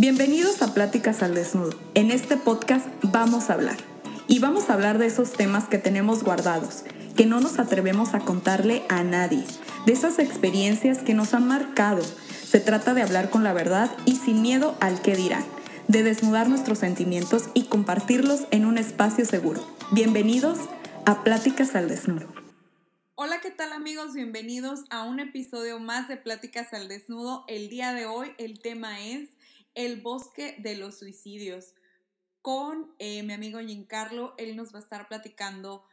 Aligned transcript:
Bienvenidos 0.00 0.62
a 0.62 0.72
Pláticas 0.72 1.22
al 1.22 1.34
Desnudo. 1.34 1.78
En 1.92 2.10
este 2.10 2.38
podcast 2.38 2.86
vamos 3.02 3.50
a 3.50 3.52
hablar. 3.52 3.76
Y 4.28 4.38
vamos 4.38 4.70
a 4.70 4.72
hablar 4.72 4.96
de 4.96 5.04
esos 5.04 5.34
temas 5.34 5.68
que 5.68 5.76
tenemos 5.76 6.24
guardados, 6.24 6.84
que 7.18 7.26
no 7.26 7.38
nos 7.38 7.58
atrevemos 7.58 8.14
a 8.14 8.20
contarle 8.20 8.82
a 8.88 9.04
nadie, 9.04 9.44
de 9.84 9.92
esas 9.92 10.18
experiencias 10.18 11.00
que 11.00 11.12
nos 11.12 11.34
han 11.34 11.46
marcado. 11.46 12.00
Se 12.02 12.60
trata 12.60 12.94
de 12.94 13.02
hablar 13.02 13.28
con 13.28 13.44
la 13.44 13.52
verdad 13.52 13.90
y 14.06 14.16
sin 14.16 14.40
miedo 14.40 14.74
al 14.80 15.02
que 15.02 15.16
dirán, 15.16 15.44
de 15.86 16.02
desnudar 16.02 16.48
nuestros 16.48 16.78
sentimientos 16.78 17.50
y 17.52 17.64
compartirlos 17.64 18.44
en 18.52 18.64
un 18.64 18.78
espacio 18.78 19.26
seguro. 19.26 19.60
Bienvenidos 19.92 20.60
a 21.04 21.22
Pláticas 21.24 21.74
al 21.74 21.88
Desnudo. 21.88 22.26
Hola, 23.16 23.42
¿qué 23.42 23.50
tal 23.50 23.74
amigos? 23.74 24.14
Bienvenidos 24.14 24.80
a 24.88 25.04
un 25.04 25.20
episodio 25.20 25.78
más 25.78 26.08
de 26.08 26.16
Pláticas 26.16 26.72
al 26.72 26.88
Desnudo. 26.88 27.44
El 27.48 27.68
día 27.68 27.92
de 27.92 28.06
hoy 28.06 28.32
el 28.38 28.60
tema 28.60 28.98
es 28.98 29.28
el 29.84 30.02
bosque 30.02 30.56
de 30.58 30.76
los 30.76 30.98
suicidios. 30.98 31.74
Con 32.42 32.94
eh, 32.98 33.22
mi 33.22 33.32
amigo 33.32 33.60
Giancarlo, 33.60 34.34
él 34.36 34.56
nos 34.56 34.74
va 34.74 34.78
a 34.78 34.82
estar 34.82 35.08
platicando 35.08 35.86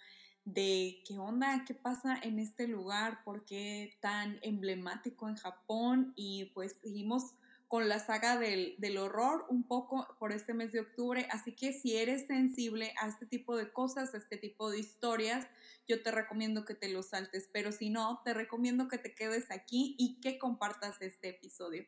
de 0.44 1.02
qué 1.06 1.18
onda, 1.18 1.64
qué 1.66 1.74
pasa 1.74 2.18
en 2.22 2.40
este 2.40 2.68
lugar, 2.68 3.24
por 3.24 3.46
qué 3.46 3.98
tan 4.02 4.40
emblemático 4.42 5.28
en 5.28 5.36
Japón 5.36 6.14
y 6.16 6.52
pues 6.54 6.78
seguimos 6.82 7.34
con 7.68 7.90
la 7.90 8.00
saga 8.00 8.38
del, 8.38 8.76
del, 8.78 8.98
horror 8.98 9.46
un 9.50 9.68
poco 9.68 10.08
por 10.20 10.32
este 10.32 10.54
mes 10.54 10.72
de 10.72 10.80
octubre, 10.80 11.28
así 11.32 11.54
que 11.54 11.74
si 11.74 11.98
eres 11.98 12.26
sensible 12.28 12.94
a 13.02 13.10
este 13.10 13.26
tipo 13.26 13.58
de 13.58 13.74
cosas, 13.74 14.14
a 14.14 14.18
este 14.18 14.38
tipo 14.38 14.72
de 14.72 14.80
historias, 14.80 15.46
yo 15.86 16.02
te 16.02 16.12
recomiendo 16.12 16.64
que 16.64 16.76
te 16.76 16.88
lo 16.88 17.04
saltes, 17.04 17.50
pero 17.52 17.74
si 17.74 17.90
no, 17.90 18.22
te 18.24 18.34
recomiendo 18.34 18.88
que 18.88 18.98
te 18.98 19.14
quedes 19.14 19.52
aquí 19.52 19.98
y 20.00 20.22
que 20.22 20.40
compartas 20.40 21.02
este 21.02 21.30
episodio. 21.30 21.86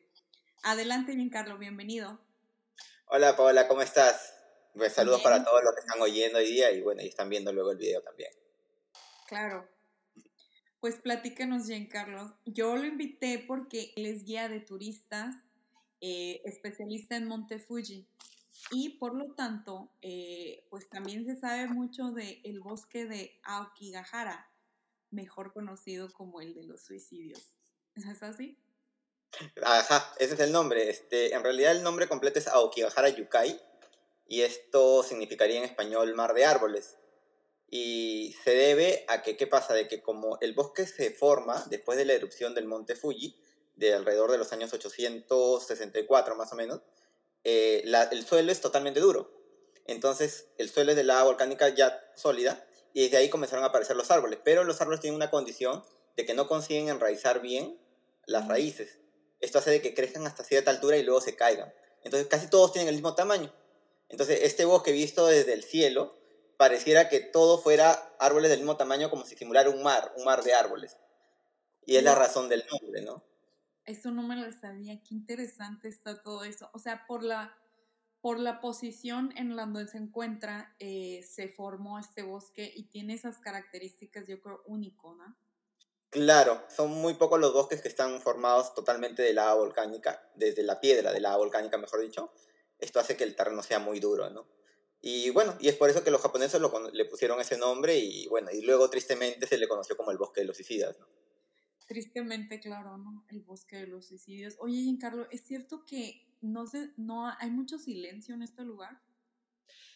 Adelante, 0.64 1.14
Giancarlo, 1.14 1.58
bienvenido. 1.58 2.20
Hola, 3.06 3.36
Paola, 3.38 3.68
¿cómo 3.70 3.82
estás? 3.82 4.34
Pues 4.74 4.94
saludos 4.94 5.22
para 5.22 5.44
todos 5.44 5.64
los 5.64 5.74
que 5.74 5.80
están 5.80 6.02
oyendo 6.02 6.40
hoy 6.40 6.52
día 6.52 6.72
y 6.72 6.82
bueno, 6.82 7.02
y 7.02 7.08
están 7.08 7.30
viendo 7.30 7.54
luego 7.54 7.72
el 7.72 7.78
video 7.78 8.02
también. 8.02 8.32
Claro. 9.28 9.70
Pues 10.82 10.96
platícanos, 10.96 11.68
Giancarlo. 11.68 12.38
Yo 12.46 12.76
lo 12.76 12.86
invité 12.86 13.44
porque 13.48 13.94
él 13.96 14.06
es 14.06 14.26
guía 14.26 14.50
de 14.50 14.60
turistas, 14.60 15.34
eh, 16.02 16.42
especialista 16.44 17.16
en 17.16 17.28
Monte 17.28 17.60
Fuji. 17.60 18.06
Y 18.72 18.98
por 18.98 19.16
lo 19.16 19.34
tanto, 19.36 19.90
eh, 20.02 20.66
pues 20.70 20.90
también 20.90 21.26
se 21.26 21.38
sabe 21.38 21.68
mucho 21.68 22.12
del 22.12 22.42
el 22.44 22.60
bosque 22.60 23.06
de 23.06 23.40
Aokigahara, 23.44 24.52
mejor 25.10 25.54
conocido 25.54 26.12
como 26.12 26.42
el 26.42 26.54
de 26.54 26.64
los 26.64 26.82
suicidios. 26.82 27.54
¿Es 27.96 28.22
así? 28.24 28.58
Ajá, 29.62 30.14
ese 30.18 30.34
es 30.34 30.40
el 30.40 30.52
nombre. 30.52 30.90
Este, 30.90 31.34
en 31.34 31.44
realidad 31.44 31.72
el 31.72 31.84
nombre 31.84 32.08
completo 32.08 32.40
es 32.40 32.48
Aokigahara 32.48 33.10
Yukai 33.10 33.60
y 34.28 34.42
esto 34.42 35.04
significaría 35.04 35.58
en 35.58 35.64
español 35.64 36.14
mar 36.16 36.34
de 36.34 36.46
árboles. 36.46 36.98
Y 37.72 38.36
se 38.44 38.52
debe 38.52 39.06
a 39.08 39.22
que, 39.22 39.38
¿qué 39.38 39.48
pasa? 39.48 39.74
De 39.74 39.88
que 39.88 40.02
como 40.02 40.40
el 40.42 40.54
bosque 40.54 40.88
se 40.88 41.12
forma 41.12 41.66
después 41.70 41.98
de 41.98 42.06
la 42.06 42.14
erupción 42.14 42.56
del 42.56 42.66
monte 42.66 42.96
Fuji, 42.96 43.36
de 43.76 43.94
alrededor 43.94 44.32
de 44.32 44.38
los 44.38 44.52
años 44.52 44.74
864 44.74 46.36
más 46.36 46.52
o 46.52 46.56
menos, 46.56 46.82
eh, 47.44 47.84
el 48.12 48.26
suelo 48.26 48.52
es 48.52 48.60
totalmente 48.60 49.00
duro. 49.00 49.32
Entonces 49.86 50.48
el 50.58 50.70
suelo 50.70 50.92
es 50.92 50.98
de 50.98 51.04
lava 51.04 51.24
volcánica 51.24 51.70
ya 51.70 52.12
sólida 52.16 52.66
y 52.94 53.04
desde 53.04 53.18
ahí 53.18 53.30
comenzaron 53.30 53.64
a 53.64 53.68
aparecer 53.68 53.96
los 53.96 54.12
árboles. 54.12 54.40
Pero 54.44 54.64
los 54.64 54.82
árboles 54.82 55.00
tienen 55.00 55.16
una 55.16 55.32
condición 55.32 55.84
de 56.18 56.26
que 56.26 56.34
no 56.34 56.48
consiguen 56.48 56.90
enraizar 56.90 57.42
bien 57.42 57.80
las 58.26 58.48
raíces. 58.48 59.00
Esto 59.40 59.60
hace 59.60 59.72
de 59.72 59.82
que 59.82 59.94
crezcan 59.94 60.26
hasta 60.28 60.44
cierta 60.44 60.72
altura 60.72 60.98
y 60.98 61.04
luego 61.04 61.22
se 61.22 61.36
caigan. 61.36 61.74
Entonces 62.04 62.28
casi 62.28 62.48
todos 62.48 62.72
tienen 62.72 62.90
el 62.90 62.96
mismo 62.96 63.16
tamaño. 63.16 63.54
Entonces 64.10 64.40
este 64.44 64.66
bosque 64.66 64.92
visto 64.92 65.28
desde 65.28 65.54
el 65.54 65.64
cielo 65.64 66.18
pareciera 66.58 67.08
que 67.08 67.22
todo 67.22 67.58
fuera 67.62 67.92
árboles 68.20 68.50
del 68.50 68.60
mismo 68.60 68.76
tamaño 68.76 69.10
como 69.10 69.26
si 69.26 69.36
simulara 69.36 69.70
un 69.70 69.82
mar, 69.82 70.14
un 70.18 70.26
mar 70.26 70.44
de 70.44 70.54
árboles. 70.54 70.98
Y 71.86 71.96
es 71.96 72.04
la 72.04 72.16
razón 72.16 72.50
del 72.50 72.66
nombre, 72.70 73.02
¿no? 73.02 73.24
Eso 73.86 74.12
no 74.12 74.22
me 74.22 74.36
lo 74.36 74.52
sabía, 74.52 75.02
qué 75.02 75.16
interesante 75.16 75.88
está 75.88 76.22
todo 76.22 76.44
eso. 76.44 76.70
O 76.74 76.80
sea, 76.80 77.08
por 77.08 77.24
la, 77.24 77.58
por 78.22 78.40
la 78.40 78.60
posición 78.60 79.34
en 79.36 79.56
la 79.56 79.64
donde 79.64 79.88
se 79.88 79.98
encuentra, 79.98 80.76
eh, 80.80 81.24
se 81.28 81.48
formó 81.48 81.98
este 81.98 82.22
bosque 82.22 82.72
y 82.76 82.84
tiene 82.84 83.14
esas 83.14 83.40
características, 83.40 84.28
yo 84.28 84.40
creo, 84.42 84.62
único, 84.68 85.16
¿no? 85.16 85.36
Claro, 86.10 86.66
son 86.76 86.90
muy 86.92 87.14
pocos 87.14 87.40
los 87.40 87.54
bosques 87.54 87.82
que 87.82 87.88
están 87.88 88.20
formados 88.20 88.74
totalmente 88.74 89.22
de 89.22 89.34
lava 89.34 89.54
volcánica, 89.54 90.28
desde 90.36 90.64
la 90.64 90.80
piedra 90.82 91.12
de 91.14 91.20
lava 91.20 91.38
volcánica, 91.38 91.78
mejor 91.78 92.02
dicho. 92.02 92.34
Esto 92.80 93.00
hace 93.00 93.16
que 93.16 93.24
el 93.24 93.36
terreno 93.36 93.62
sea 93.62 93.78
muy 93.78 94.00
duro, 94.00 94.30
¿no? 94.30 94.48
Y 95.02 95.30
bueno, 95.30 95.56
y 95.60 95.70
es 95.70 95.76
por 95.76 95.90
eso 95.90 96.04
que 96.04 96.12
los 96.12 96.22
japoneses 96.22 96.60
le 96.94 97.06
pusieron 97.06 97.40
ese 97.40 97.58
nombre 97.58 97.98
y 97.98 98.28
bueno, 98.28 98.50
y 98.52 98.62
luego 98.62 98.90
tristemente 98.90 99.46
se 99.48 99.58
le 99.58 99.68
conoció 99.68 99.96
como 99.96 100.12
el 100.12 100.18
bosque 100.18 100.42
de 100.42 100.48
los 100.48 100.58
suicidas, 100.58 100.98
¿no? 101.00 101.08
Tristemente, 101.88 102.60
claro, 102.60 102.98
¿no? 102.98 103.26
El 103.30 103.42
bosque 103.42 103.78
de 103.78 103.88
los 103.88 104.08
suicidios. 104.08 104.56
Oye, 104.60 104.82
Giancarlo, 104.82 105.28
¿es 105.32 105.44
cierto 105.46 105.86
que 105.86 106.28
no, 106.42 106.68
se, 106.68 106.92
no 106.98 107.28
hay 107.28 107.50
mucho 107.50 107.78
silencio 107.78 108.36
en 108.36 108.42
este 108.42 108.64
lugar? 108.64 109.02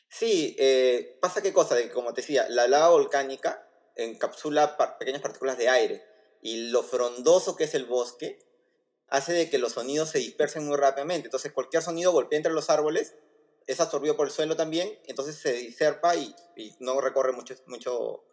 Sí, 0.09 0.55
eh, 0.59 1.17
pasa 1.21 1.41
qué 1.41 1.51
cosa, 1.51 1.75
de 1.75 1.89
como 1.89 2.13
te 2.13 2.21
decía, 2.21 2.47
la 2.49 2.67
lava 2.67 2.89
volcánica 2.89 3.67
encapsula 3.95 4.77
pequeñas 4.97 5.21
partículas 5.21 5.57
de 5.57 5.69
aire 5.69 6.03
y 6.41 6.69
lo 6.69 6.83
frondoso 6.83 7.55
que 7.55 7.65
es 7.65 7.73
el 7.73 7.85
bosque 7.85 8.39
hace 9.07 9.33
de 9.33 9.49
que 9.49 9.57
los 9.57 9.73
sonidos 9.73 10.09
se 10.09 10.19
dispersen 10.19 10.65
muy 10.65 10.75
rápidamente. 10.75 11.27
Entonces 11.27 11.51
cualquier 11.51 11.83
sonido 11.83 12.11
golpea 12.11 12.37
entre 12.37 12.53
los 12.53 12.69
árboles, 12.69 13.15
es 13.67 13.79
absorbido 13.79 14.17
por 14.17 14.27
el 14.27 14.33
suelo 14.33 14.55
también, 14.55 14.89
entonces 15.05 15.35
se 15.37 15.53
diserpa 15.53 16.15
y, 16.15 16.35
no 16.79 16.99
recorre 16.99 17.31
mucho, 17.31 17.55
mucho, 17.67 18.25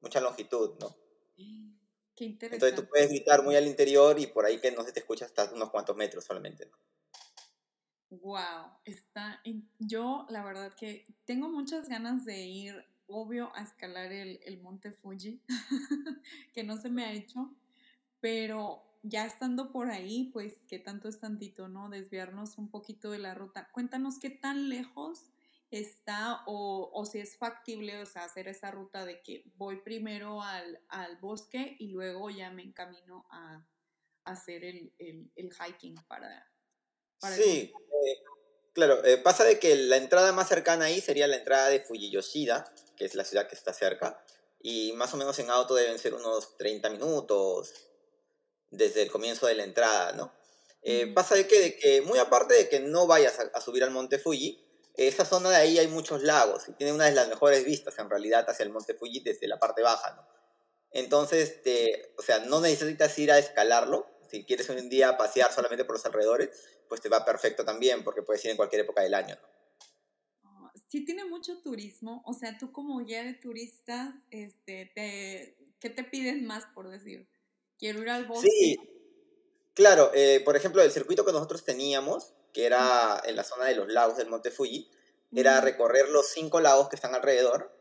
mucha 0.00 0.20
longitud, 0.20 0.74
¿no? 0.78 0.94
Qué 2.14 2.24
interesante. 2.26 2.66
Entonces 2.66 2.74
tú 2.74 2.88
puedes 2.88 3.08
gritar 3.08 3.42
muy 3.42 3.56
al 3.56 3.66
interior 3.66 4.18
y 4.18 4.26
por 4.26 4.44
ahí 4.44 4.60
que 4.60 4.70
no 4.70 4.84
se 4.84 4.92
te 4.92 5.00
escucha 5.00 5.24
hasta 5.24 5.52
unos 5.52 5.70
cuantos 5.70 5.96
metros 5.96 6.24
solamente, 6.24 6.66
¿no? 6.66 6.76
Wow, 8.10 8.70
está 8.84 9.42
yo 9.80 10.26
la 10.28 10.44
verdad 10.44 10.72
que 10.74 11.04
tengo 11.24 11.48
muchas 11.48 11.88
ganas 11.88 12.24
de 12.24 12.38
ir 12.42 12.86
obvio 13.06 13.54
a 13.54 13.62
escalar 13.62 14.12
el, 14.12 14.40
el 14.44 14.60
monte 14.60 14.92
Fuji, 14.92 15.42
que 16.52 16.64
no 16.64 16.76
se 16.76 16.90
me 16.90 17.04
ha 17.04 17.12
hecho, 17.12 17.54
pero 18.20 18.82
ya 19.02 19.26
estando 19.26 19.70
por 19.70 19.90
ahí, 19.90 20.30
pues 20.32 20.54
qué 20.66 20.78
tanto 20.78 21.08
es 21.08 21.20
tantito, 21.20 21.68
¿no? 21.68 21.90
Desviarnos 21.90 22.56
un 22.56 22.70
poquito 22.70 23.10
de 23.10 23.18
la 23.18 23.34
ruta. 23.34 23.68
Cuéntanos 23.72 24.18
qué 24.18 24.30
tan 24.30 24.70
lejos 24.70 25.30
está 25.70 26.42
o, 26.46 26.90
o 26.92 27.04
si 27.04 27.18
es 27.18 27.36
factible, 27.36 28.00
o 28.00 28.06
sea, 28.06 28.24
hacer 28.24 28.48
esa 28.48 28.70
ruta 28.70 29.04
de 29.04 29.20
que 29.22 29.44
voy 29.56 29.80
primero 29.82 30.42
al, 30.42 30.80
al 30.88 31.16
bosque 31.18 31.76
y 31.78 31.88
luego 31.88 32.30
ya 32.30 32.50
me 32.50 32.62
encamino 32.62 33.26
a, 33.30 33.66
hacer 34.24 34.64
el, 34.64 34.90
el, 34.98 35.30
el, 35.36 35.50
hiking 35.52 35.96
para... 36.08 36.50
para 37.20 37.36
sí, 37.36 37.70
eh, 37.70 38.22
claro, 38.74 39.04
eh, 39.04 39.16
pasa 39.16 39.44
de 39.44 39.58
que 39.58 39.74
la 39.76 39.96
entrada 39.96 40.32
más 40.32 40.48
cercana 40.48 40.86
ahí 40.86 41.00
sería 41.00 41.26
la 41.26 41.36
entrada 41.36 41.68
de 41.70 41.80
Fujiyoshida, 41.80 42.70
que 42.96 43.06
es 43.06 43.14
la 43.14 43.24
ciudad 43.24 43.48
que 43.48 43.54
está 43.54 43.72
cerca, 43.72 44.22
y 44.60 44.92
más 44.92 45.14
o 45.14 45.16
menos 45.16 45.38
en 45.38 45.50
auto 45.50 45.74
deben 45.74 45.98
ser 45.98 46.14
unos 46.14 46.56
30 46.56 46.90
minutos 46.90 47.72
desde 48.70 49.02
el 49.02 49.10
comienzo 49.10 49.46
de 49.46 49.54
la 49.54 49.64
entrada, 49.64 50.12
¿no? 50.12 50.32
Eh, 50.82 51.06
pasa 51.14 51.34
de 51.34 51.46
que, 51.46 51.60
de 51.60 51.76
que, 51.78 52.02
muy 52.02 52.18
aparte 52.18 52.54
de 52.54 52.68
que 52.68 52.80
no 52.80 53.06
vayas 53.06 53.38
a, 53.40 53.60
subir 53.60 53.82
al 53.84 53.90
monte 53.90 54.18
Fuji, 54.18 54.62
esa 54.96 55.24
zona 55.24 55.50
de 55.50 55.56
ahí 55.56 55.78
hay 55.78 55.88
muchos 55.88 56.22
lagos 56.22 56.68
y 56.68 56.72
tiene 56.72 56.92
una 56.92 57.06
de 57.06 57.12
las 57.12 57.28
mejores 57.28 57.64
vistas 57.64 57.98
en 57.98 58.10
realidad 58.10 58.48
hacia 58.48 58.64
el 58.64 58.70
monte 58.70 58.94
Fuji 58.94 59.20
desde 59.20 59.48
la 59.48 59.58
parte 59.58 59.82
baja, 59.82 60.12
¿no? 60.14 60.28
Entonces, 60.90 61.60
o 62.16 62.22
sea, 62.22 62.38
no 62.40 62.60
necesitas 62.60 63.18
ir 63.18 63.32
a 63.32 63.38
escalarlo. 63.38 64.06
Si 64.34 64.44
quieres 64.44 64.68
un 64.68 64.88
día 64.88 65.16
pasear 65.16 65.52
solamente 65.52 65.84
por 65.84 65.94
los 65.94 66.04
alrededores, 66.06 66.50
pues 66.88 67.00
te 67.00 67.08
va 67.08 67.24
perfecto 67.24 67.64
también, 67.64 68.02
porque 68.02 68.22
puedes 68.22 68.44
ir 68.44 68.50
en 68.50 68.56
cualquier 68.56 68.82
época 68.82 69.02
del 69.02 69.14
año, 69.14 69.36
¿no? 69.40 69.54
sí 70.88 71.04
tiene 71.04 71.24
mucho 71.24 71.58
turismo, 71.58 72.22
o 72.24 72.32
sea, 72.34 72.56
tú 72.58 72.70
como 72.70 72.98
guía 73.04 73.24
de 73.24 73.34
turistas, 73.34 74.14
este, 74.30 74.92
te, 74.94 75.56
¿qué 75.80 75.90
te 75.90 76.04
piden 76.04 76.46
más 76.46 76.66
por 76.74 76.88
decir? 76.88 77.28
Quiero 77.78 78.02
ir 78.02 78.10
al 78.10 78.26
bosque. 78.26 78.48
Sí, 78.48 78.76
claro, 79.74 80.12
eh, 80.14 80.40
por 80.44 80.56
ejemplo, 80.56 80.82
el 80.82 80.92
circuito 80.92 81.24
que 81.24 81.32
nosotros 81.32 81.64
teníamos, 81.64 82.32
que 82.52 82.66
era 82.66 83.20
en 83.24 83.34
la 83.34 83.44
zona 83.44 83.64
de 83.64 83.74
los 83.74 83.88
lagos 83.88 84.16
del 84.16 84.28
Monte 84.28 84.50
Fuji, 84.50 84.88
era 85.34 85.60
recorrer 85.60 86.08
los 86.08 86.28
cinco 86.28 86.60
lagos 86.60 86.88
que 86.88 86.96
están 86.96 87.14
alrededor, 87.14 87.73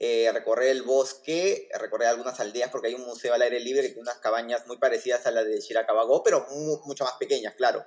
eh, 0.00 0.30
recorrer 0.32 0.68
el 0.68 0.82
bosque, 0.82 1.68
recorrer 1.78 2.08
algunas 2.08 2.38
aldeas, 2.40 2.70
porque 2.70 2.88
hay 2.88 2.94
un 2.94 3.06
museo 3.06 3.34
al 3.34 3.42
aire 3.42 3.60
libre 3.60 3.92
que 3.92 4.00
unas 4.00 4.18
cabañas 4.18 4.66
muy 4.66 4.78
parecidas 4.78 5.26
a 5.26 5.30
las 5.30 5.44
de 5.44 5.60
Shirakawago, 5.60 6.22
pero 6.22 6.46
mucho 6.84 7.04
más 7.04 7.14
pequeñas, 7.14 7.54
claro. 7.54 7.84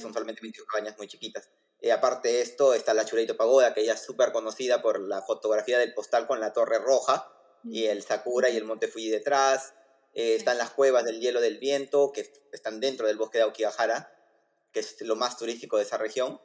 son 0.00 0.12
solamente 0.12 0.40
22 0.42 0.66
cabañas 0.66 0.96
muy 0.98 1.08
chiquitas. 1.08 1.50
Eh, 1.82 1.92
aparte 1.92 2.28
de 2.28 2.42
esto, 2.42 2.74
está 2.74 2.92
la 2.92 3.06
Chureito 3.06 3.36
Pagoda, 3.36 3.72
que 3.72 3.80
ella 3.80 3.94
es 3.94 4.02
súper 4.02 4.32
conocida 4.32 4.82
por 4.82 5.00
la 5.00 5.22
fotografía 5.22 5.78
del 5.78 5.94
postal 5.94 6.26
con 6.26 6.40
la 6.40 6.52
Torre 6.52 6.78
Roja 6.78 7.32
y 7.64 7.84
el 7.84 8.02
Sakura 8.02 8.50
y 8.50 8.56
el 8.56 8.64
Monte 8.64 8.88
Fuji 8.88 9.08
detrás. 9.08 9.74
Eh, 10.12 10.34
están 10.34 10.58
las 10.58 10.70
cuevas 10.70 11.04
del 11.04 11.20
hielo 11.20 11.40
del 11.40 11.58
viento, 11.58 12.12
que 12.12 12.30
están 12.52 12.80
dentro 12.80 13.06
del 13.06 13.16
bosque 13.16 13.38
de 13.38 13.44
Aokigahara. 13.44 14.14
que 14.72 14.80
es 14.80 15.00
lo 15.00 15.16
más 15.16 15.36
turístico 15.36 15.78
de 15.78 15.82
esa 15.84 15.96
región. 15.98 16.40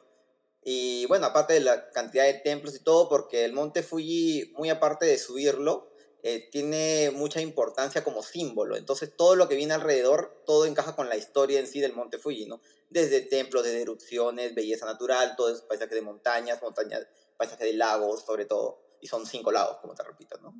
Y 0.68 1.06
bueno, 1.06 1.26
aparte 1.26 1.52
de 1.52 1.60
la 1.60 1.90
cantidad 1.92 2.24
de 2.24 2.34
templos 2.34 2.74
y 2.74 2.80
todo, 2.80 3.08
porque 3.08 3.44
el 3.44 3.52
monte 3.52 3.84
Fuji, 3.84 4.52
muy 4.56 4.68
aparte 4.68 5.06
de 5.06 5.16
subirlo, 5.16 5.92
eh, 6.24 6.48
tiene 6.50 7.12
mucha 7.12 7.40
importancia 7.40 8.02
como 8.02 8.20
símbolo. 8.20 8.76
Entonces 8.76 9.14
todo 9.16 9.36
lo 9.36 9.46
que 9.46 9.54
viene 9.54 9.74
alrededor, 9.74 10.42
todo 10.44 10.66
encaja 10.66 10.96
con 10.96 11.08
la 11.08 11.16
historia 11.16 11.60
en 11.60 11.68
sí 11.68 11.78
del 11.78 11.92
monte 11.92 12.18
Fuji, 12.18 12.46
¿no? 12.46 12.60
Desde 12.90 13.20
templos, 13.20 13.62
desde 13.62 13.80
erupciones, 13.80 14.56
belleza 14.56 14.86
natural, 14.86 15.36
todo 15.36 15.54
es 15.54 15.60
paisaje 15.60 15.94
de 15.94 16.02
montañas, 16.02 16.60
montañas, 16.60 17.06
paisaje 17.36 17.66
de 17.66 17.74
lagos, 17.74 18.24
sobre 18.24 18.44
todo. 18.44 18.82
Y 19.00 19.06
son 19.06 19.24
cinco 19.24 19.52
lagos, 19.52 19.76
como 19.76 19.94
te 19.94 20.02
repito, 20.02 20.36
¿no? 20.38 20.52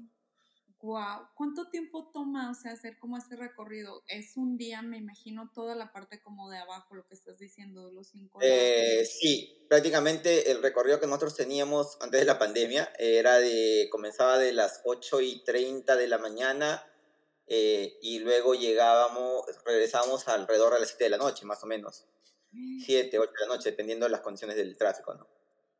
Wow, 0.82 1.28
¿cuánto 1.34 1.68
tiempo 1.70 2.10
toma, 2.12 2.50
o 2.50 2.54
sea, 2.54 2.72
hacer 2.72 2.98
como 2.98 3.16
este 3.16 3.34
recorrido? 3.34 4.04
Es 4.08 4.36
un 4.36 4.58
día, 4.58 4.82
me 4.82 4.98
imagino, 4.98 5.50
toda 5.54 5.74
la 5.74 5.90
parte 5.90 6.20
como 6.20 6.50
de 6.50 6.58
abajo, 6.58 6.94
lo 6.94 7.06
que 7.06 7.14
estás 7.14 7.38
diciendo, 7.38 7.86
de 7.86 7.92
los 7.92 8.08
cinco. 8.08 8.38
Eh, 8.42 9.04
sí, 9.06 9.66
prácticamente 9.68 10.50
el 10.50 10.62
recorrido 10.62 11.00
que 11.00 11.06
nosotros 11.06 11.34
teníamos 11.34 11.96
antes 12.02 12.20
de 12.20 12.26
la 12.26 12.38
pandemia 12.38 12.92
era 12.98 13.38
de, 13.38 13.88
comenzaba 13.90 14.38
de 14.38 14.52
las 14.52 14.82
8 14.84 15.22
y 15.22 15.42
30 15.44 15.96
de 15.96 16.08
la 16.08 16.18
mañana 16.18 16.84
eh, 17.46 17.98
y 18.02 18.18
luego 18.18 18.54
llegábamos, 18.54 19.46
regresábamos 19.64 20.28
alrededor 20.28 20.74
de 20.74 20.80
las 20.80 20.90
7 20.90 21.04
de 21.04 21.10
la 21.10 21.18
noche, 21.18 21.46
más 21.46 21.62
o 21.62 21.66
menos. 21.66 22.04
7, 22.84 23.18
8 23.18 23.32
de 23.32 23.46
la 23.46 23.54
noche, 23.54 23.70
dependiendo 23.70 24.06
de 24.06 24.10
las 24.10 24.20
condiciones 24.20 24.56
del 24.56 24.76
tráfico, 24.76 25.14
¿no? 25.14 25.26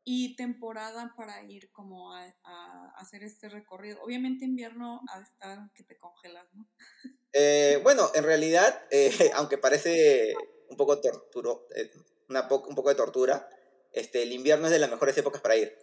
Y 0.08 0.36
temporada 0.36 1.12
para 1.16 1.42
ir 1.42 1.72
como 1.72 2.14
a, 2.14 2.32
hacer 2.96 3.24
este 3.24 3.48
recorrido. 3.48 4.00
Obviamente 4.02 4.44
invierno 4.44 5.02
a 5.12 5.20
estar 5.20 5.58
que 5.74 5.82
te 5.82 5.98
congelas, 5.98 6.46
¿no? 6.54 6.64
Eh, 7.32 7.80
bueno, 7.82 8.08
en 8.14 8.22
realidad, 8.22 8.84
eh, 8.92 9.10
aunque 9.34 9.58
parece 9.58 10.32
un 10.70 10.76
poco 10.76 11.00
torturo, 11.00 11.66
eh, 11.74 11.90
una 12.28 12.42
un 12.42 12.76
poco 12.76 12.88
de 12.88 12.94
tortura, 12.94 13.50
este, 13.92 14.22
el 14.22 14.32
invierno 14.32 14.66
es 14.66 14.72
de 14.72 14.78
las 14.78 14.90
mejores 14.90 15.18
épocas 15.18 15.42
para 15.42 15.56
ir. 15.56 15.76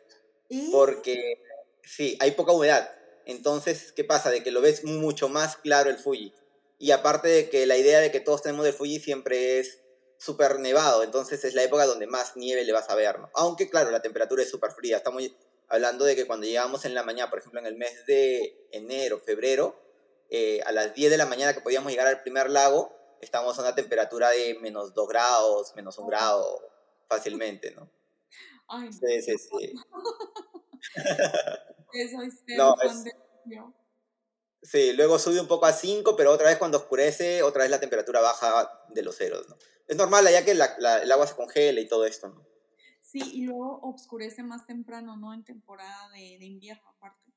Porque 0.72 1.42
sí, 1.84 2.18
hay 2.22 2.32
poca 2.32 2.54
humedad. 2.54 2.90
Entonces, 3.26 3.92
¿qué 3.92 4.06
pasa? 4.06 4.30
De 4.32 4.42
que 4.42 4.52
lo 4.52 4.62
ves 4.62 4.86
mucho 4.86 5.28
más 5.28 5.58
claro 5.58 5.90
el 5.90 5.98
Fuji. 5.98 6.34
Y 6.80 6.92
aparte 6.92 7.28
de 7.28 7.50
que 7.50 7.66
la 7.66 7.76
idea 7.76 8.00
de 8.00 8.12
que 8.12 8.22
todos 8.22 8.42
tenemos 8.42 8.64
del 8.64 8.74
Fuji 8.74 9.00
siempre 9.00 9.60
es 9.60 9.83
súper 10.24 10.60
nevado, 10.60 11.04
entonces 11.04 11.44
es 11.44 11.54
la 11.54 11.64
época 11.64 11.86
donde 11.86 12.08
más 12.08 12.38
nieve 12.38 12.64
le 12.64 12.72
vas 12.72 12.90
a 12.90 12.96
ver, 12.96 13.20
¿no? 13.20 13.30
Aunque 13.34 13.70
claro, 13.70 13.92
la 13.92 14.02
temperatura 14.02 14.42
es 14.42 14.50
súper 14.50 14.72
fría, 14.72 14.98
estamos 14.98 15.22
hablando 15.68 16.06
de 16.06 16.16
que 16.16 16.26
cuando 16.26 16.46
llegamos 16.46 16.86
en 16.86 16.94
la 16.94 17.04
mañana, 17.04 17.30
por 17.30 17.40
ejemplo 17.40 17.60
en 17.60 17.66
el 17.66 17.76
mes 17.76 18.06
de 18.06 18.68
enero, 18.72 19.20
febrero, 19.20 19.76
eh, 20.30 20.62
a 20.66 20.72
las 20.72 20.94
10 20.94 21.12
de 21.12 21.18
la 21.18 21.26
mañana 21.26 21.54
que 21.54 21.60
podíamos 21.62 21.92
llegar 21.92 22.08
al 22.08 22.22
primer 22.22 22.50
lago, 22.50 22.96
estamos 23.20 23.58
a 23.60 23.64
una 23.64 23.76
temperatura 23.76 24.30
de 24.30 24.58
menos 24.62 24.94
2 24.94 25.08
grados, 25.10 25.76
menos 25.76 25.98
1 25.98 26.08
grado, 26.08 26.62
fácilmente, 27.10 27.72
¿no? 27.72 27.90
Ay, 28.70 28.94
sí, 28.94 29.22
sí, 29.22 29.38
sí. 29.38 29.74
Eso 31.92 32.22
es 32.22 32.44
no, 32.58 32.76
es... 32.82 33.04
Sí, 34.64 34.94
luego 34.94 35.20
sube 35.20 35.42
un 35.42 35.48
poco 35.48 35.66
a 35.66 35.74
5, 35.74 36.16
pero 36.16 36.32
otra 36.32 36.48
vez 36.48 36.58
cuando 36.58 36.78
oscurece, 36.78 37.44
otra 37.44 37.64
vez 37.64 37.72
la 37.72 37.82
temperatura 37.82 38.22
baja 38.22 38.86
de 38.90 39.04
los 39.04 39.18
ceros, 39.18 39.48
¿no? 39.50 39.58
Es 39.88 39.98
normal 39.98 40.26
allá 40.26 40.46
que 40.46 40.52
el 40.52 40.62
agua 41.12 41.28
se 41.28 41.36
congela 41.36 41.82
y 41.82 41.88
todo 41.88 42.06
esto, 42.06 42.30
¿no? 42.30 42.54
Sí, 43.02 43.22
y 43.34 43.42
luego 43.42 43.80
oscurece 43.84 44.42
más 44.42 44.66
temprano, 44.66 45.18
¿no? 45.18 45.34
En 45.34 45.44
temporada 45.44 46.10
de, 46.14 46.44
invierno 46.46 46.90
aparte. 46.98 47.32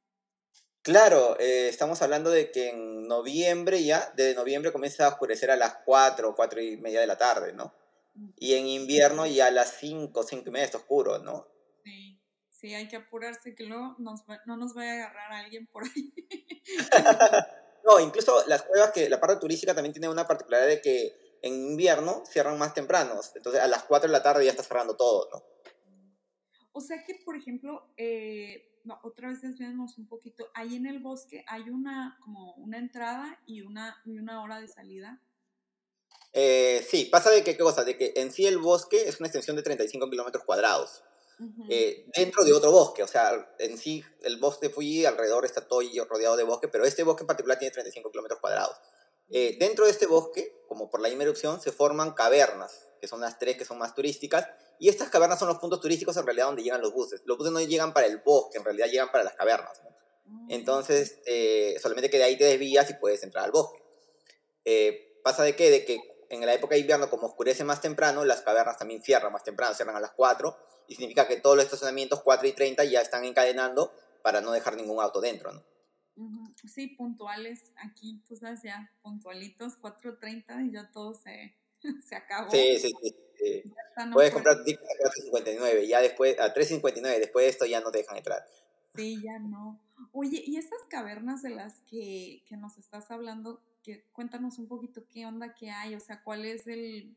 Claro, 0.81 1.39
eh, 1.41 1.69
estamos 1.69 2.01
hablando 2.01 2.31
de 2.31 2.53
que 2.53 2.71
en 2.71 3.09
noviembre 3.09 3.85
ya, 3.85 4.13
desde 4.17 4.37
noviembre 4.37 4.73
comienza 4.73 5.05
a 5.05 5.11
oscurecer 5.11 5.51
a 5.51 5.57
las 5.57 5.79
4, 5.85 6.35
4 6.35 6.63
y 6.63 6.77
media 6.77 7.01
de 7.01 7.09
la 7.09 7.19
tarde, 7.19 7.53
¿no? 7.53 7.75
Y 8.39 8.55
en 8.55 8.67
invierno 8.67 9.27
ya 9.27 9.49
a 9.49 9.51
las 9.51 9.77
5, 9.79 10.23
5 10.23 10.45
y 10.47 10.51
media 10.51 10.65
está 10.65 10.79
oscuro, 10.79 11.19
¿no? 11.19 11.47
Sí, 12.57 12.73
hay 12.73 12.89
que 12.89 12.97
apurarse 12.97 13.55
que 13.55 13.65
luego 13.65 13.97
no 13.99 14.57
nos 14.57 14.75
vaya 14.75 14.93
a 14.93 14.95
agarrar 14.95 15.33
a 15.33 15.39
alguien 15.41 15.67
por 15.67 15.85
ahí. 15.85 16.15
no, 17.85 18.01
incluso 18.01 18.47
las 18.47 18.63
cuevas, 18.63 18.93
que 18.93 19.11
la 19.11 19.21
parte 19.21 19.37
turística 19.37 19.75
también 19.75 19.93
tiene 19.93 20.09
una 20.09 20.27
particularidad 20.27 20.69
de 20.69 20.81
que 20.81 21.39
en 21.43 21.53
invierno 21.53 22.25
cierran 22.25 22.59
más 22.59 22.73
temprano. 22.73 23.21
Entonces 23.35 23.61
a 23.61 23.67
las 23.67 23.85
4 23.85 24.09
de 24.09 24.13
la 24.13 24.23
tarde 24.23 24.47
ya 24.47 24.53
está 24.53 24.63
cerrando 24.63 24.97
todo, 24.97 25.29
¿no? 25.31 25.45
O 26.73 26.81
sea 26.81 27.05
que, 27.05 27.21
por 27.27 27.37
ejemplo, 27.37 27.93
eh, 27.99 28.81
otra 29.03 29.29
vez 29.29 29.43
desviamos 29.43 29.99
un 29.99 30.09
poquito, 30.09 30.49
ahí 30.55 30.77
en 30.77 30.87
el 30.87 30.99
bosque 31.01 31.45
hay 31.49 31.69
una, 31.69 32.19
como 32.23 32.55
una 32.55 32.79
entrada 32.79 33.39
y 33.47 33.63
una, 33.63 34.01
y 34.07 34.19
una 34.19 34.43
hora 34.43 34.63
de 34.63 34.69
salida. 34.69 35.21
Eh, 36.33 36.87
sí, 36.89 37.07
pasa 37.07 37.31
de 37.31 37.45
que, 37.45 37.53
¿qué 37.53 37.63
cosa? 37.63 37.85
De 37.85 37.99
que 37.99 38.15
en 38.17 38.33
sí 38.33 38.47
el 38.47 38.59
bosque 38.59 39.09
es 39.09 39.21
una 39.21 39.27
extensión 39.27 39.57
de 39.57 39.63
35 39.63 40.09
kilómetros 40.09 40.45
cuadrados. 40.45 41.03
Eh, 41.69 42.07
dentro 42.17 42.45
de 42.45 42.53
otro 42.53 42.71
bosque. 42.71 43.03
O 43.03 43.07
sea, 43.07 43.55
en 43.59 43.77
sí 43.77 44.03
el 44.23 44.39
bosque 44.39 44.69
de 44.69 44.75
Fuji 44.75 45.05
alrededor 45.05 45.45
está 45.45 45.67
todo 45.67 45.81
rodeado 46.09 46.37
de 46.37 46.45
bosque, 46.45 46.69
pero 46.69 46.85
este 46.85 47.03
bosque 47.03 47.23
en 47.23 47.27
particular 47.27 47.59
tiene 47.59 47.73
35 47.73 48.11
kilómetros 48.11 48.41
cuadrados. 48.41 48.77
Eh, 49.31 49.57
dentro 49.59 49.85
de 49.85 49.91
este 49.91 50.07
bosque, 50.07 50.63
como 50.69 50.89
por 50.89 51.01
la 51.01 51.09
misma 51.09 51.25
erupción, 51.25 51.61
se 51.61 51.73
forman 51.73 52.13
cavernas, 52.13 52.89
que 53.01 53.09
son 53.09 53.21
las 53.21 53.39
tres 53.39 53.57
que 53.57 53.65
son 53.65 53.79
más 53.79 53.95
turísticas, 53.95 54.49
y 54.79 54.89
estas 54.89 55.09
cavernas 55.11 55.39
son 55.39 55.49
los 55.49 55.59
puntos 55.59 55.81
turísticos 55.81 56.17
en 56.17 56.25
realidad 56.25 56.47
donde 56.47 56.63
llegan 56.63 56.81
los 56.81 56.93
buses. 56.93 57.23
Los 57.25 57.37
buses 57.37 57.53
no 57.53 57.61
llegan 57.61 57.93
para 57.93 58.07
el 58.07 58.19
bosque, 58.19 58.59
en 58.59 58.65
realidad 58.65 58.87
llegan 58.87 59.11
para 59.11 59.25
las 59.25 59.35
cavernas. 59.35 59.83
Mm. 60.25 60.51
Entonces, 60.51 61.19
eh, 61.27 61.77
solamente 61.81 62.09
que 62.09 62.19
de 62.19 62.25
ahí 62.25 62.37
te 62.37 62.45
desvías 62.45 62.89
y 62.91 62.95
puedes 62.95 63.23
entrar 63.23 63.45
al 63.45 63.53
bosque. 63.53 63.83
pasa 65.23 65.43
de 65.43 65.57
qué? 65.57 65.71
De 65.71 65.85
que 65.85 66.16
en 66.31 66.45
la 66.45 66.55
época 66.55 66.75
de 66.75 66.81
invierno, 66.81 67.09
como 67.11 67.27
oscurece 67.27 67.65
más 67.65 67.81
temprano, 67.81 68.25
las 68.25 68.43
cavernas 68.43 68.79
también 68.79 69.03
cierran 69.03 69.33
más 69.33 69.45
temprano, 69.45 69.75
cierran 69.75 69.97
a 69.97 70.01
las 70.01 70.13
4, 70.13 70.57
y 70.89 70.95
significa 70.95 71.27
que 71.27 71.37
todos 71.37 71.57
los 71.57 71.65
estacionamientos 71.65 72.23
4 72.23 72.49
y 72.49 72.53
30 72.53 72.85
ya 72.85 73.01
están 73.01 73.25
encadenando 73.25 73.93
para 74.23 74.41
no 74.41 74.53
dejar 74.53 74.77
ningún 74.77 75.01
auto 75.01 75.21
dentro, 75.21 75.53
¿no? 75.53 75.63
Sí, 76.67 76.89
puntuales, 76.89 77.73
aquí 77.77 78.23
tú 78.27 78.37
sabes 78.37 78.63
ya, 78.63 78.91
puntualitos, 79.03 79.79
4.30 79.81 80.69
y 80.69 80.73
ya 80.73 80.91
todo 80.91 81.15
se, 81.15 81.55
se 82.09 82.17
acabó. 82.17 82.51
Sí, 82.51 82.79
sí, 82.79 82.93
sí. 83.03 83.63
Puedes 84.13 84.33
comprar 84.33 84.65
tickets 84.65 84.89
a 84.89 85.11
4.59, 85.33 85.87
ya 85.87 86.01
después, 86.01 86.39
a 86.41 86.55
3.59, 86.55 87.19
después 87.19 87.45
de 87.45 87.51
esto 87.51 87.67
ya 87.67 87.81
no 87.81 87.91
te 87.91 87.99
dejan 87.99 88.17
entrar. 88.17 88.47
Sí, 88.95 89.21
ya 89.23 89.39
no. 89.39 89.79
Oye, 90.13 90.43
¿y 90.45 90.57
esas 90.57 90.81
cavernas 90.89 91.43
de 91.43 91.51
las 91.51 91.81
que, 91.83 92.43
que 92.49 92.57
nos 92.57 92.79
estás 92.79 93.11
hablando, 93.11 93.61
que, 93.87 94.05
cuéntanos 94.13 94.59
un 94.59 94.67
poquito 94.67 95.05
qué 95.09 95.27
onda 95.27 95.55
que 95.55 95.71
hay, 95.71 95.95
o 95.95 96.01
sea, 96.01 96.23
cuál 96.25 96.45
es 96.45 96.67
el, 96.67 97.15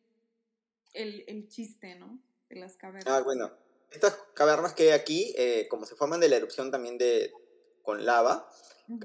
el, 0.94 1.24
el 1.27 1.48
chiste, 1.50 1.95
¿no? 1.95 2.19
de 2.50 2.60
las 2.60 2.75
cavernas. 2.75 3.06
Ah, 3.07 3.21
bueno. 3.21 3.51
Estas 3.92 4.18
cavernas 4.36 4.74
que 4.74 4.83
hay 4.83 4.89
aquí, 4.89 5.33
eh, 5.35 5.68
como 5.68 5.85
se 5.85 5.95
forman 5.95 6.19
de 6.19 6.30
la 6.30 6.35
erupción 6.35 6.69
también 6.69 6.99
de, 6.99 7.33
con 7.81 8.06
lava, 8.06 8.47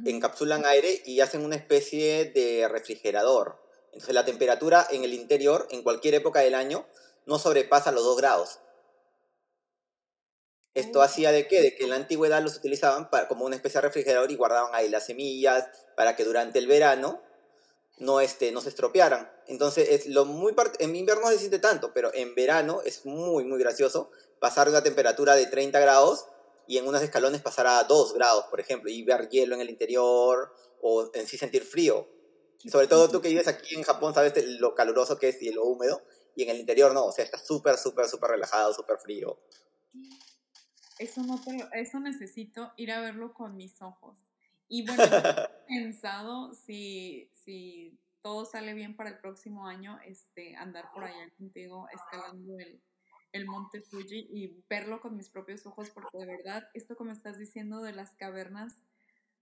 encapsulan 0.04 0.66
aire 0.66 1.02
y 1.06 1.21
hacen 1.21 1.42
una 1.42 1.56
especie 1.56 2.26
de 2.26 2.68
refrigerador. 2.68 3.62
Entonces 3.92 4.14
la 4.14 4.26
temperatura 4.26 4.87
en 4.90 5.04
el 5.04 5.14
interior, 5.14 5.66
en 5.71 5.83
cualquier 5.83 6.14
época 6.14 6.40
del 6.40 6.54
año, 6.54 6.87
no 7.25 7.38
sobrepasa 7.38 7.92
los 7.92 8.04
2 8.04 8.16
grados. 8.18 8.61
Esto 10.75 10.99
oh. 10.99 11.02
hacía 11.02 11.33
de 11.33 11.49
qué? 11.49 11.62
De 11.62 11.75
que 11.75 11.85
en 11.85 11.90
la 11.90 11.97
antigüedad 11.97 12.42
los 12.42 12.56
utilizaban 12.56 13.09
para, 13.09 13.26
como 13.26 13.47
una 13.47 13.56
especie 13.56 13.80
de 13.80 13.87
refrigerador 13.87 14.30
y 14.30 14.37
guardaban 14.37 14.75
ahí 14.75 14.90
las 14.90 15.06
semillas 15.06 15.66
para 15.97 16.14
que 16.14 16.25
durante 16.25 16.59
el 16.59 16.66
verano 16.66 17.23
no, 17.98 18.20
este, 18.20 18.52
no 18.52 18.60
se 18.60 18.70
estropearan. 18.70 19.30
Entonces, 19.46 19.88
es 19.90 20.06
lo 20.06 20.24
muy 20.24 20.54
en 20.78 20.96
invierno 20.96 21.24
no 21.24 21.30
se 21.30 21.38
siente 21.38 21.58
tanto, 21.58 21.92
pero 21.92 22.12
en 22.14 22.34
verano 22.34 22.80
es 22.84 23.04
muy, 23.06 23.44
muy 23.44 23.58
gracioso 23.58 24.10
pasar 24.38 24.68
una 24.68 24.82
temperatura 24.82 25.34
de 25.34 25.46
30 25.46 25.78
grados 25.80 26.26
y 26.66 26.78
en 26.78 26.88
unos 26.88 27.02
escalones 27.02 27.42
pasar 27.42 27.66
a 27.66 27.84
2 27.84 28.14
grados, 28.14 28.44
por 28.44 28.60
ejemplo, 28.60 28.90
y 28.90 29.02
ver 29.02 29.28
hielo 29.28 29.54
en 29.54 29.60
el 29.60 29.70
interior 29.70 30.52
o 30.80 31.10
en 31.14 31.26
sí 31.26 31.36
sentir 31.36 31.62
frío. 31.62 32.08
Sobre 32.70 32.86
todo 32.86 33.10
tú 33.10 33.20
que 33.20 33.28
vives 33.28 33.48
aquí 33.48 33.74
en 33.74 33.82
Japón 33.82 34.14
sabes 34.14 34.32
lo 34.58 34.74
caluroso 34.74 35.18
que 35.18 35.28
es 35.28 35.42
y 35.42 35.52
lo 35.52 35.64
húmedo, 35.64 36.02
y 36.34 36.44
en 36.44 36.50
el 36.50 36.58
interior 36.58 36.92
no, 36.94 37.06
o 37.06 37.12
sea, 37.12 37.24
está 37.24 37.38
súper, 37.38 37.76
súper, 37.76 38.08
súper 38.08 38.30
relajado, 38.30 38.72
súper 38.72 38.98
frío. 38.98 39.38
Eso, 40.98 41.22
no 41.22 41.40
eso 41.72 42.00
necesito 42.00 42.72
ir 42.76 42.92
a 42.92 43.00
verlo 43.00 43.34
con 43.34 43.56
mis 43.56 43.80
ojos. 43.82 44.16
Y 44.68 44.87
bueno, 44.87 45.02
he 45.04 45.12
pensado 45.68 46.54
si, 46.54 47.30
si 47.35 47.99
todo 48.23 48.44
sale 48.44 48.75
bien 48.75 48.97
para 48.97 49.11
el 49.11 49.18
próximo 49.18 49.66
año, 49.66 49.99
este, 50.06 50.56
andar 50.56 50.90
por 50.92 51.04
allá 51.04 51.30
contigo 51.37 51.87
escalando 51.92 52.59
el, 52.59 52.80
el 53.33 53.47
monte 53.47 53.80
Fuji 53.83 54.28
y 54.30 54.64
verlo 54.68 55.00
con 55.00 55.16
mis 55.16 55.28
propios 55.28 55.66
ojos, 55.66 55.90
porque 55.90 56.18
de 56.18 56.26
verdad, 56.26 56.68
esto 56.75 56.97
que 56.97 57.04
me 57.04 57.12
estás 57.12 57.38
diciendo 57.38 57.83
de 57.83 57.92
las 57.92 58.14
cavernas, 58.14 58.75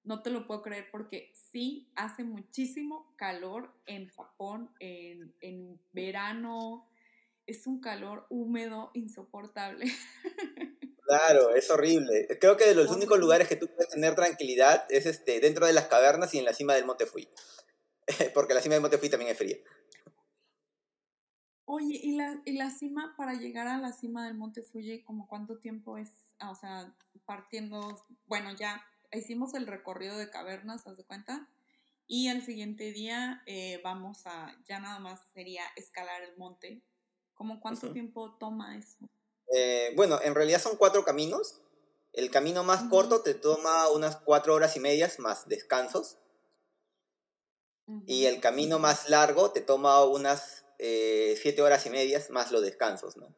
no 0.05 0.23
te 0.23 0.31
lo 0.31 0.47
puedo 0.47 0.62
creer 0.62 0.88
porque 0.91 1.31
sí 1.35 1.93
hace 1.95 2.25
muchísimo 2.25 3.14
calor 3.17 3.73
en 3.87 4.09
Japón, 4.09 4.71
en, 4.81 5.33
en 5.41 5.81
verano, 5.93 6.88
es 7.47 7.67
un 7.67 7.81
calor 7.81 8.26
húmedo, 8.31 8.91
insoportable. 8.95 9.87
Claro, 11.12 11.54
es 11.54 11.71
horrible. 11.71 12.26
Creo 12.40 12.57
que 12.57 12.64
de 12.64 12.75
los 12.75 12.88
únicos 12.90 13.19
lugares 13.19 13.47
que 13.47 13.57
tú 13.57 13.69
puedes 13.69 13.90
tener 13.90 14.14
tranquilidad 14.14 14.87
es 14.88 15.04
este, 15.04 15.40
dentro 15.40 15.66
de 15.66 15.75
las 15.75 15.87
cavernas 15.87 16.33
y 16.33 16.38
en 16.38 16.47
la 16.47 16.54
cima 16.54 16.73
del 16.73 16.87
Monte 16.87 17.04
Fuji. 17.04 17.28
Porque 18.35 18.54
la 18.54 18.62
cima 18.62 18.76
del 18.76 18.81
Monte 18.81 18.97
Fuji 18.97 19.11
también 19.11 19.31
es 19.31 19.37
fría. 19.37 19.59
Oye, 21.66 22.00
¿y 22.02 22.16
la, 22.16 22.40
¿y 22.47 22.52
la 22.52 22.71
cima, 22.71 23.14
para 23.19 23.35
llegar 23.35 23.66
a 23.66 23.76
la 23.76 23.92
cima 23.92 24.25
del 24.25 24.37
Monte 24.37 24.62
Fuji, 24.62 25.02
como 25.02 25.28
cuánto 25.28 25.59
tiempo 25.59 25.99
es? 25.99 26.09
Ah, 26.38 26.50
o 26.50 26.54
sea, 26.54 26.97
partiendo, 27.26 28.02
bueno, 28.25 28.57
ya 28.57 28.83
hicimos 29.12 29.52
el 29.52 29.66
recorrido 29.66 30.16
de 30.16 30.31
cavernas, 30.31 30.87
¿haz 30.87 30.97
de 30.97 31.04
cuenta? 31.04 31.47
Y 32.07 32.28
al 32.28 32.40
siguiente 32.40 32.90
día 32.90 33.42
eh, 33.45 33.83
vamos 33.85 34.26
a, 34.26 34.57
ya 34.64 34.81
nada 34.81 34.99
más 34.99 35.21
sería 35.35 35.64
escalar 35.76 36.23
el 36.23 36.38
monte. 36.38 36.83
¿Cómo 37.35 37.61
cuánto 37.61 37.92
tiempo 37.92 38.35
toma 38.38 38.78
eso? 38.78 39.11
Eh, 39.54 39.92
bueno, 39.97 40.21
en 40.23 40.35
realidad 40.35 40.61
son 40.61 40.76
cuatro 40.76 41.04
caminos. 41.04 41.61
El 42.12 42.30
camino 42.30 42.64
más 42.64 42.85
corto 42.90 43.23
te 43.23 43.35
toma 43.35 43.88
unas 43.90 44.16
cuatro 44.16 44.54
horas 44.54 44.76
y 44.76 44.80
medias 44.80 45.18
más 45.18 45.49
descansos. 45.49 46.18
Y 48.06 48.26
el 48.26 48.40
camino 48.40 48.78
más 48.78 49.09
largo 49.09 49.50
te 49.52 49.61
toma 49.61 50.04
unas 50.04 50.64
eh, 50.78 51.37
siete 51.40 51.62
horas 51.62 51.85
y 51.87 51.90
medias 51.90 52.30
más 52.30 52.50
los 52.52 52.62
descansos, 52.62 53.16
¿no? 53.16 53.35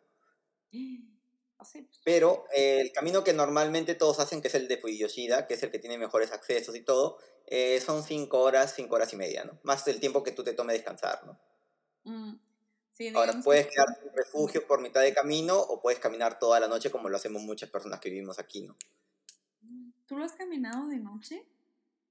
Ah, 1.57 1.65
pues. 1.73 2.01
Pero 2.05 2.47
eh, 2.55 2.81
el 2.81 2.93
camino 2.93 3.23
que 3.25 3.33
normalmente 3.33 3.95
todos 3.95 4.19
hacen, 4.21 4.43
que 4.43 4.49
es 4.49 4.55
el 4.57 4.69
de 4.69 4.77
Fujiyoshida, 4.77 5.47
que 5.47 5.55
es 5.55 5.63
el 5.63 5.71
que 5.71 5.79
tiene 5.79 5.99
mejores 5.99 6.33
accesos 6.33 6.75
y 6.77 6.83
todo, 6.83 7.19
eh, 7.47 7.81
son 7.81 8.03
cinco 8.03 8.41
horas, 8.41 8.75
cinco 8.75 8.97
horas 8.97 9.13
y 9.13 9.17
media, 9.17 9.45
¿no? 9.45 9.59
Más 9.63 9.87
el 9.89 10.01
tiempo 10.01 10.23
que 10.25 10.33
tú 10.33 10.43
te 10.45 10.53
tome 10.53 10.73
descansar, 10.73 11.25
¿no? 11.25 11.41
Mm, 12.05 12.35
Ahora, 13.15 13.41
puedes 13.43 13.67
quedar 13.67 13.89
en 14.05 14.17
refugio 14.17 14.67
por 14.67 14.81
mitad 14.81 15.01
de 15.01 15.13
camino 15.13 15.59
o 15.59 15.81
puedes 15.81 15.99
caminar 15.99 16.39
toda 16.39 16.61
la 16.61 16.69
noche 16.69 16.91
como 16.91 17.09
lo 17.09 17.17
hacemos 17.17 17.43
muchas 17.43 17.69
personas 17.69 17.99
que 17.99 18.09
vivimos 18.09 18.39
aquí, 18.39 18.63
¿no? 18.63 18.77
¿Tú 20.07 20.17
lo 20.17 20.25
has 20.25 20.33
caminado 20.33 20.87
de 20.89 20.99
noche? 20.99 21.45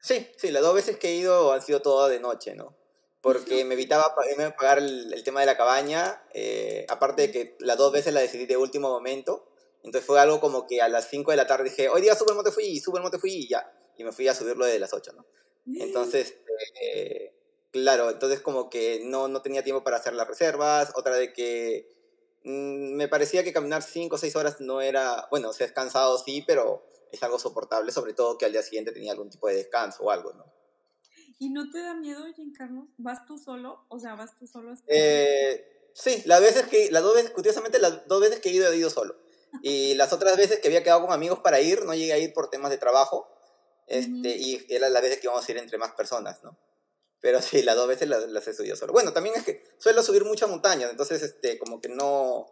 Sí, 0.02 0.28
sí, 0.38 0.52
las 0.52 0.62
dos 0.62 0.76
veces 0.76 0.98
que 0.98 1.10
he 1.10 1.16
ido 1.16 1.54
han 1.54 1.62
sido 1.62 1.82
todas 1.82 2.12
de 2.12 2.20
noche, 2.20 2.56
¿no? 2.56 2.76
Porque 3.22 3.64
me 3.66 3.76
evitaba 3.76 4.14
pagar 4.14 4.80
el, 4.80 5.24
tema 5.24 5.40
de 5.40 5.46
la 5.46 5.56
cabaña, 5.56 6.22
eh, 6.34 6.86
aparte 6.90 7.24
de 7.24 7.32
que 7.32 7.56
las 7.60 7.78
dos 7.78 7.94
veces 7.94 8.14
la 8.14 8.20
decidí 8.20 8.46
de 8.46 8.58
último 8.58 8.90
momento, 8.90 9.50
entonces 9.84 10.06
fue 10.06 10.20
algo 10.20 10.42
como 10.42 10.68
que 10.68 10.82
a 10.82 10.90
las 10.90 11.10
5 11.10 11.32
de 11.32 11.38
la 11.38 11.48
tarde 11.48 11.66
dije, 11.66 11.88
hoy 11.88 12.02
día 12.02 12.16
sube 12.16 12.32
el 12.32 12.36
monte 12.36 12.52
fui, 12.52 12.80
sube 12.80 12.98
el 12.98 13.04
monte 13.04 13.20
fui 13.20 13.32
y 13.32 13.48
ya, 13.48 13.72
y 13.98 14.04
me 14.04 14.12
fui 14.12 14.28
a 14.28 14.36
subirlo 14.36 14.66
desde 14.66 14.80
las 14.80 14.94
8, 14.94 15.14
¿no? 15.14 15.26
Entonces, 15.80 16.36
eh, 16.82 17.34
claro, 17.74 18.12
entonces 18.12 18.40
como 18.40 18.70
que 18.70 19.02
no, 19.04 19.28
no 19.28 19.42
tenía 19.42 19.64
tiempo 19.64 19.84
para 19.84 19.98
hacer 19.98 20.14
las 20.14 20.28
reservas, 20.28 20.94
otra 20.96 21.16
de 21.18 21.34
que 21.34 21.92
mm, 22.46 22.94
me 22.96 23.10
parecía 23.10 23.44
que 23.44 23.52
caminar 23.52 23.82
5 23.82 24.16
o 24.16 24.20
6 24.20 24.36
horas 24.38 24.62
no 24.62 24.80
era, 24.80 25.28
bueno, 25.32 25.50
o 25.50 25.54
sea, 25.54 25.66
es 25.66 25.74
cansado 25.74 26.18
sí, 26.20 26.44
pero 26.48 26.86
es 27.12 27.22
algo 27.24 27.40
soportable, 27.40 27.92
sobre 27.92 28.14
todo 28.14 28.38
que 28.38 28.46
al 28.46 28.52
día 28.54 28.62
siguiente 28.62 28.92
tenía 28.92 29.12
algún 29.12 29.30
tipo 29.30 29.48
de 29.48 29.56
descanso 29.56 30.04
o 30.04 30.12
algo, 30.12 30.34
¿no? 30.34 30.46
¿Y 31.40 31.50
no 31.50 31.70
te 31.70 31.82
da 31.82 31.96
miedo, 31.96 32.24
Giancarlo? 32.34 32.88
¿Vas 32.98 33.26
tú 33.26 33.38
solo? 33.38 33.86
O 33.90 34.00
sea, 34.00 34.16
¿vas 34.16 34.38
tú 34.38 34.48
solo? 34.48 34.74
Eh, 34.88 35.90
sí, 35.94 36.22
las 36.26 36.42
veces 36.42 36.68
que, 36.68 36.92
las 36.92 37.04
dos 37.04 37.16
veces, 37.16 37.32
curiosamente, 37.32 37.80
las 37.80 38.08
dos 38.08 38.22
veces 38.22 38.40
que 38.40 38.50
he 38.50 38.54
ido, 38.54 38.72
he 38.72 38.78
ido 38.78 38.90
solo. 38.90 39.18
Y 39.62 39.96
las 39.96 40.14
otras 40.14 40.38
veces 40.38 40.60
que 40.60 40.68
había 40.68 40.84
quedado 40.84 41.02
con 41.02 41.12
amigos 41.12 41.40
para 41.40 41.60
ir, 41.60 41.84
no 41.84 41.94
llegué 41.94 42.14
a 42.14 42.18
ir 42.18 42.34
por 42.34 42.50
temas 42.50 42.72
de 42.72 42.78
trabajo. 42.78 43.28
Este, 43.88 44.38
Y 44.38 44.66
eran 44.70 44.94
las 44.94 45.02
veces 45.02 45.20
que 45.20 45.28
íbamos 45.28 45.48
a 45.48 45.52
ir 45.52 45.58
entre 45.58 45.78
más 45.78 45.92
personas, 45.92 46.42
¿no? 46.44 46.58
Pero 47.24 47.42
sí, 47.42 47.62
las 47.62 47.78
dos 47.78 47.88
veces 47.88 48.10
las, 48.10 48.28
las 48.28 48.46
he 48.50 48.54
subido 48.54 48.76
solo. 48.76 48.92
Bueno, 48.92 49.14
también 49.14 49.38
es 49.38 49.46
que 49.46 49.64
suelo 49.78 50.04
subir 50.04 50.26
muchas 50.26 50.50
montañas, 50.50 50.92
entonces, 50.92 51.24
este, 51.24 51.58
como 51.58 51.80
que 51.80 51.88
no, 51.88 52.48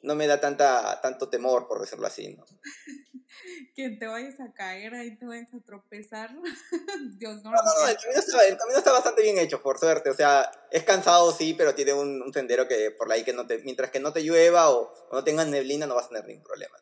no 0.00 0.14
me 0.14 0.26
da 0.26 0.40
tanta, 0.40 1.02
tanto 1.02 1.28
temor, 1.28 1.68
por 1.68 1.82
decirlo 1.82 2.06
así, 2.06 2.34
¿no? 2.34 2.46
que 3.74 3.90
te 3.90 4.06
vayas 4.06 4.40
a 4.40 4.54
caer, 4.54 4.94
ahí 4.94 5.18
te 5.18 5.26
vayas 5.26 5.52
a 5.52 5.60
tropezar. 5.60 6.34
Dios 7.18 7.42
no. 7.44 7.50
No, 7.50 7.58
no, 7.62 7.88
el, 7.88 8.56
camino 8.56 8.78
está, 8.78 8.90
bastante 8.90 9.20
bien 9.20 9.36
hecho, 9.36 9.60
por 9.60 9.78
suerte. 9.78 10.08
O 10.08 10.14
sea, 10.14 10.50
es 10.70 10.82
cansado, 10.84 11.30
sí, 11.30 11.52
pero 11.52 11.74
tiene 11.74 11.92
un, 11.92 12.32
sendero 12.32 12.66
que 12.66 12.90
por 12.92 13.12
ahí 13.12 13.22
que 13.22 13.34
no 13.34 13.46
te, 13.46 13.58
mientras 13.58 13.90
que 13.90 14.00
no 14.00 14.14
te 14.14 14.22
llueva 14.22 14.70
o, 14.70 14.94
no 15.12 15.24
tengas 15.24 15.46
neblina, 15.46 15.86
no 15.86 15.94
vas 15.94 16.06
a 16.06 16.08
tener 16.08 16.26
ningún 16.26 16.44
problema. 16.44 16.78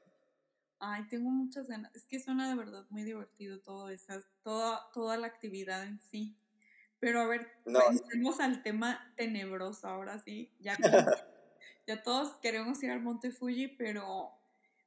Ay, 0.78 1.02
tengo 1.08 1.30
muchas 1.30 1.66
ganas. 1.66 1.92
Es 1.96 2.06
que 2.06 2.20
suena 2.20 2.48
de 2.48 2.54
verdad 2.54 2.84
muy 2.90 3.02
divertido 3.02 3.58
todo 3.58 3.88
eso, 3.88 4.12
toda, 4.44 4.88
toda 4.92 5.16
la 5.16 5.26
actividad 5.26 5.82
en 5.82 6.00
sí. 6.12 6.36
Pero 7.04 7.20
a 7.20 7.26
ver, 7.26 7.46
no. 7.66 7.80
al 8.40 8.62
tema 8.62 9.12
tenebroso 9.14 9.86
ahora 9.86 10.18
sí. 10.20 10.50
Ya, 10.58 10.74
ya 11.86 12.02
todos 12.02 12.36
queremos 12.40 12.82
ir 12.82 12.90
al 12.90 13.02
Monte 13.02 13.30
Fuji, 13.30 13.68
pero 13.68 14.32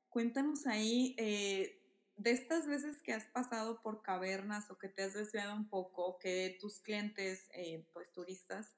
cuéntanos 0.09 0.65
ahí 0.65 1.13
eh, 1.19 1.79
de 2.15 2.31
estas 2.31 2.65
veces 2.65 3.03
que 3.03 3.13
has 3.13 3.25
pasado 3.25 3.83
por 3.83 4.01
cavernas 4.01 4.71
o 4.71 4.79
que 4.79 4.89
te 4.89 5.03
has 5.03 5.13
desviado 5.13 5.55
un 5.55 5.69
poco, 5.69 6.17
que 6.17 6.57
tus 6.59 6.79
clientes, 6.79 7.45
eh, 7.53 7.86
pues 7.93 8.12
turistas, 8.12 8.75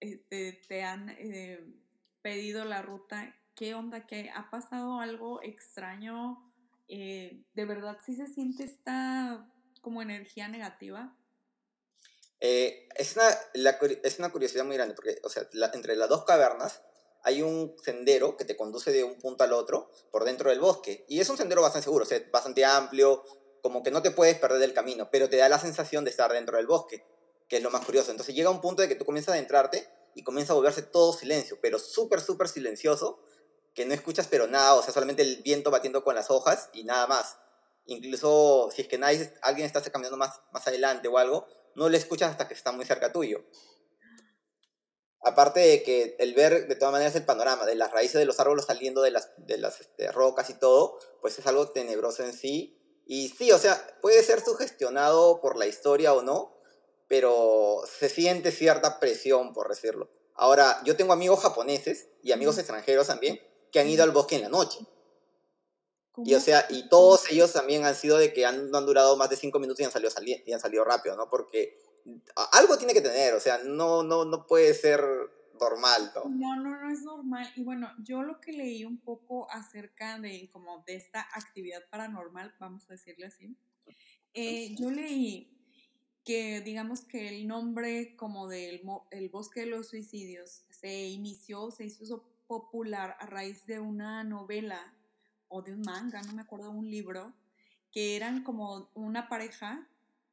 este, 0.00 0.62
te 0.66 0.82
han 0.82 1.10
eh, 1.10 1.62
pedido 2.22 2.64
la 2.64 2.80
ruta, 2.80 3.36
¿qué 3.54 3.74
onda? 3.74 4.06
¿Qué 4.06 4.30
ha 4.34 4.48
pasado 4.48 4.98
algo 4.98 5.42
extraño? 5.42 6.50
¿De 6.88 7.44
verdad 7.54 7.98
sí 8.02 8.16
se 8.16 8.26
siente 8.26 8.64
esta 8.64 9.46
como 9.82 10.00
energía 10.00 10.48
negativa? 10.48 11.14
Es, 12.40 13.16
una, 13.16 13.28
es 14.02 14.18
una 14.18 14.32
curiosidad 14.32 14.64
muy 14.64 14.76
grande, 14.76 14.94
porque, 14.94 15.20
o 15.22 15.28
sea, 15.28 15.46
entre 15.74 15.96
las 15.96 16.08
dos 16.08 16.24
cavernas 16.24 16.80
hay 17.22 17.42
un 17.42 17.76
sendero 17.82 18.36
que 18.36 18.44
te 18.44 18.56
conduce 18.56 18.92
de 18.92 19.04
un 19.04 19.18
punto 19.18 19.44
al 19.44 19.52
otro 19.52 19.90
por 20.10 20.24
dentro 20.24 20.50
del 20.50 20.60
bosque. 20.60 21.04
Y 21.08 21.20
es 21.20 21.28
un 21.28 21.36
sendero 21.36 21.62
bastante 21.62 21.84
seguro, 21.84 22.04
o 22.04 22.08
sea, 22.08 22.20
bastante 22.32 22.64
amplio, 22.64 23.24
como 23.62 23.82
que 23.82 23.90
no 23.90 24.02
te 24.02 24.10
puedes 24.10 24.38
perder 24.38 24.58
del 24.58 24.72
camino, 24.72 25.10
pero 25.10 25.28
te 25.28 25.36
da 25.36 25.48
la 25.48 25.58
sensación 25.58 26.04
de 26.04 26.10
estar 26.10 26.32
dentro 26.32 26.56
del 26.56 26.66
bosque, 26.66 27.04
que 27.48 27.58
es 27.58 27.62
lo 27.62 27.70
más 27.70 27.84
curioso. 27.84 28.10
Entonces 28.10 28.34
llega 28.34 28.48
un 28.50 28.60
punto 28.60 28.82
de 28.82 28.88
que 28.88 28.94
tú 28.94 29.04
comienzas 29.04 29.32
a 29.32 29.34
adentrarte 29.34 29.86
y 30.14 30.24
comienza 30.24 30.54
a 30.54 30.56
volverse 30.56 30.82
todo 30.82 31.12
silencio, 31.12 31.58
pero 31.60 31.78
súper, 31.78 32.20
súper 32.20 32.48
silencioso, 32.48 33.22
que 33.74 33.84
no 33.84 33.94
escuchas 33.94 34.26
pero 34.28 34.46
nada, 34.46 34.74
o 34.74 34.82
sea, 34.82 34.92
solamente 34.92 35.22
el 35.22 35.42
viento 35.42 35.70
batiendo 35.70 36.02
con 36.02 36.14
las 36.14 36.30
hojas 36.30 36.70
y 36.72 36.84
nada 36.84 37.06
más. 37.06 37.36
Incluso 37.86 38.70
si 38.74 38.82
es 38.82 38.88
que 38.88 38.98
nadie, 38.98 39.32
alguien 39.42 39.66
está 39.66 39.82
caminando 39.82 40.16
más, 40.16 40.40
más 40.52 40.66
adelante 40.66 41.08
o 41.08 41.18
algo, 41.18 41.46
no 41.74 41.88
le 41.88 41.98
escuchas 41.98 42.30
hasta 42.30 42.48
que 42.48 42.54
está 42.54 42.72
muy 42.72 42.84
cerca 42.84 43.12
tuyo. 43.12 43.44
Aparte 45.22 45.60
de 45.60 45.82
que 45.82 46.16
el 46.18 46.34
ver 46.34 46.66
de 46.66 46.74
todas 46.76 46.92
maneras 46.92 47.14
el 47.14 47.24
panorama 47.24 47.66
de 47.66 47.74
las 47.74 47.90
raíces 47.92 48.18
de 48.18 48.24
los 48.24 48.40
árboles 48.40 48.64
saliendo 48.64 49.02
de 49.02 49.10
las, 49.10 49.30
de 49.36 49.58
las 49.58 49.80
este, 49.80 50.10
rocas 50.12 50.48
y 50.48 50.54
todo, 50.54 50.98
pues 51.20 51.38
es 51.38 51.46
algo 51.46 51.68
tenebroso 51.68 52.24
en 52.24 52.32
sí. 52.32 52.78
Y 53.06 53.28
sí, 53.28 53.52
o 53.52 53.58
sea, 53.58 53.98
puede 54.00 54.22
ser 54.22 54.40
sugestionado 54.40 55.40
por 55.40 55.58
la 55.58 55.66
historia 55.66 56.14
o 56.14 56.22
no, 56.22 56.56
pero 57.06 57.82
se 57.98 58.08
siente 58.08 58.50
cierta 58.50 58.98
presión, 58.98 59.52
por 59.52 59.68
decirlo. 59.68 60.08
Ahora, 60.34 60.80
yo 60.84 60.96
tengo 60.96 61.12
amigos 61.12 61.40
japoneses 61.40 62.08
y 62.22 62.32
amigos 62.32 62.56
extranjeros 62.56 63.08
también 63.08 63.40
que 63.70 63.80
han 63.80 63.88
ido 63.88 64.04
al 64.04 64.10
bosque 64.12 64.36
en 64.36 64.42
la 64.42 64.48
noche. 64.48 64.78
Y 66.24 66.34
o 66.34 66.40
sea, 66.40 66.66
y 66.70 66.88
todos 66.88 67.30
ellos 67.30 67.52
también 67.52 67.84
han 67.84 67.94
sido 67.94 68.18
de 68.18 68.32
que 68.32 68.46
han, 68.46 68.70
no 68.70 68.78
han 68.78 68.86
durado 68.86 69.16
más 69.16 69.30
de 69.30 69.36
cinco 69.36 69.58
minutos 69.58 69.80
y 69.80 69.84
han 69.84 69.92
salido, 69.92 70.10
y 70.46 70.52
han 70.52 70.60
salido 70.60 70.84
rápido, 70.84 71.16
¿no? 71.16 71.28
Porque 71.28 71.78
algo 72.52 72.76
tiene 72.78 72.94
que 72.94 73.00
tener, 73.00 73.34
o 73.34 73.40
sea, 73.40 73.58
no, 73.64 74.02
no, 74.02 74.24
no 74.24 74.46
puede 74.46 74.74
ser 74.74 75.02
normal, 75.60 76.12
¿no? 76.14 76.24
No, 76.24 76.56
no, 76.56 76.80
no 76.80 76.90
es 76.90 77.02
normal. 77.02 77.52
Y 77.54 77.62
bueno, 77.62 77.90
yo 78.02 78.22
lo 78.22 78.40
que 78.40 78.52
leí 78.52 78.84
un 78.84 78.98
poco 78.98 79.50
acerca 79.50 80.18
de 80.18 80.48
como 80.52 80.82
de 80.86 80.96
esta 80.96 81.26
actividad 81.34 81.82
paranormal, 81.90 82.54
vamos 82.58 82.88
a 82.88 82.94
decirle 82.94 83.26
así, 83.26 83.56
eh, 84.32 84.74
yo 84.76 84.90
leí 84.90 85.56
que 86.24 86.60
digamos 86.60 87.02
que 87.02 87.28
el 87.28 87.46
nombre 87.46 88.14
como 88.16 88.48
del 88.48 88.82
el 89.10 89.28
bosque 89.28 89.60
de 89.60 89.66
los 89.66 89.88
suicidios 89.88 90.64
se 90.70 91.08
inició, 91.08 91.70
se 91.70 91.84
hizo 91.84 92.24
popular 92.46 93.16
a 93.20 93.26
raíz 93.26 93.66
de 93.66 93.80
una 93.80 94.24
novela 94.24 94.94
o 95.50 95.60
de 95.60 95.74
un 95.74 95.82
manga, 95.82 96.22
no 96.22 96.32
me 96.32 96.42
acuerdo, 96.42 96.70
un 96.70 96.90
libro, 96.90 97.34
que 97.92 98.16
eran 98.16 98.42
como 98.42 98.90
una 98.94 99.28
pareja 99.28 99.86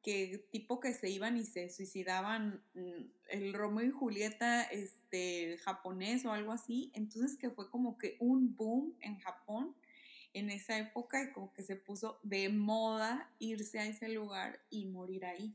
que 0.04 0.48
tipo 0.52 0.80
que 0.80 0.94
se 0.94 1.10
iban 1.10 1.36
y 1.36 1.44
se 1.44 1.70
suicidaban 1.70 2.64
mm, 2.76 3.04
el 3.30 3.54
Romeo 3.54 3.86
y 3.86 3.92
Julieta 3.92 4.64
este 4.64 5.58
japonés 5.58 6.24
o 6.26 6.32
algo 6.32 6.54
así, 6.54 6.92
entonces 6.94 7.38
que 7.38 7.50
fue 7.50 7.70
como 7.70 7.98
que 7.98 8.16
un 8.20 8.56
boom 8.56 8.96
en 9.02 9.20
Japón 9.20 9.76
en 10.34 10.50
esa 10.50 10.78
época 10.78 11.22
y 11.24 11.34
como 11.34 11.52
que 11.54 11.64
se 11.64 11.76
puso 11.76 12.20
de 12.24 12.50
moda 12.50 13.34
irse 13.40 13.80
a 13.80 13.86
ese 13.86 14.08
lugar 14.08 14.62
y 14.70 14.86
morir 14.86 15.26
ahí. 15.26 15.54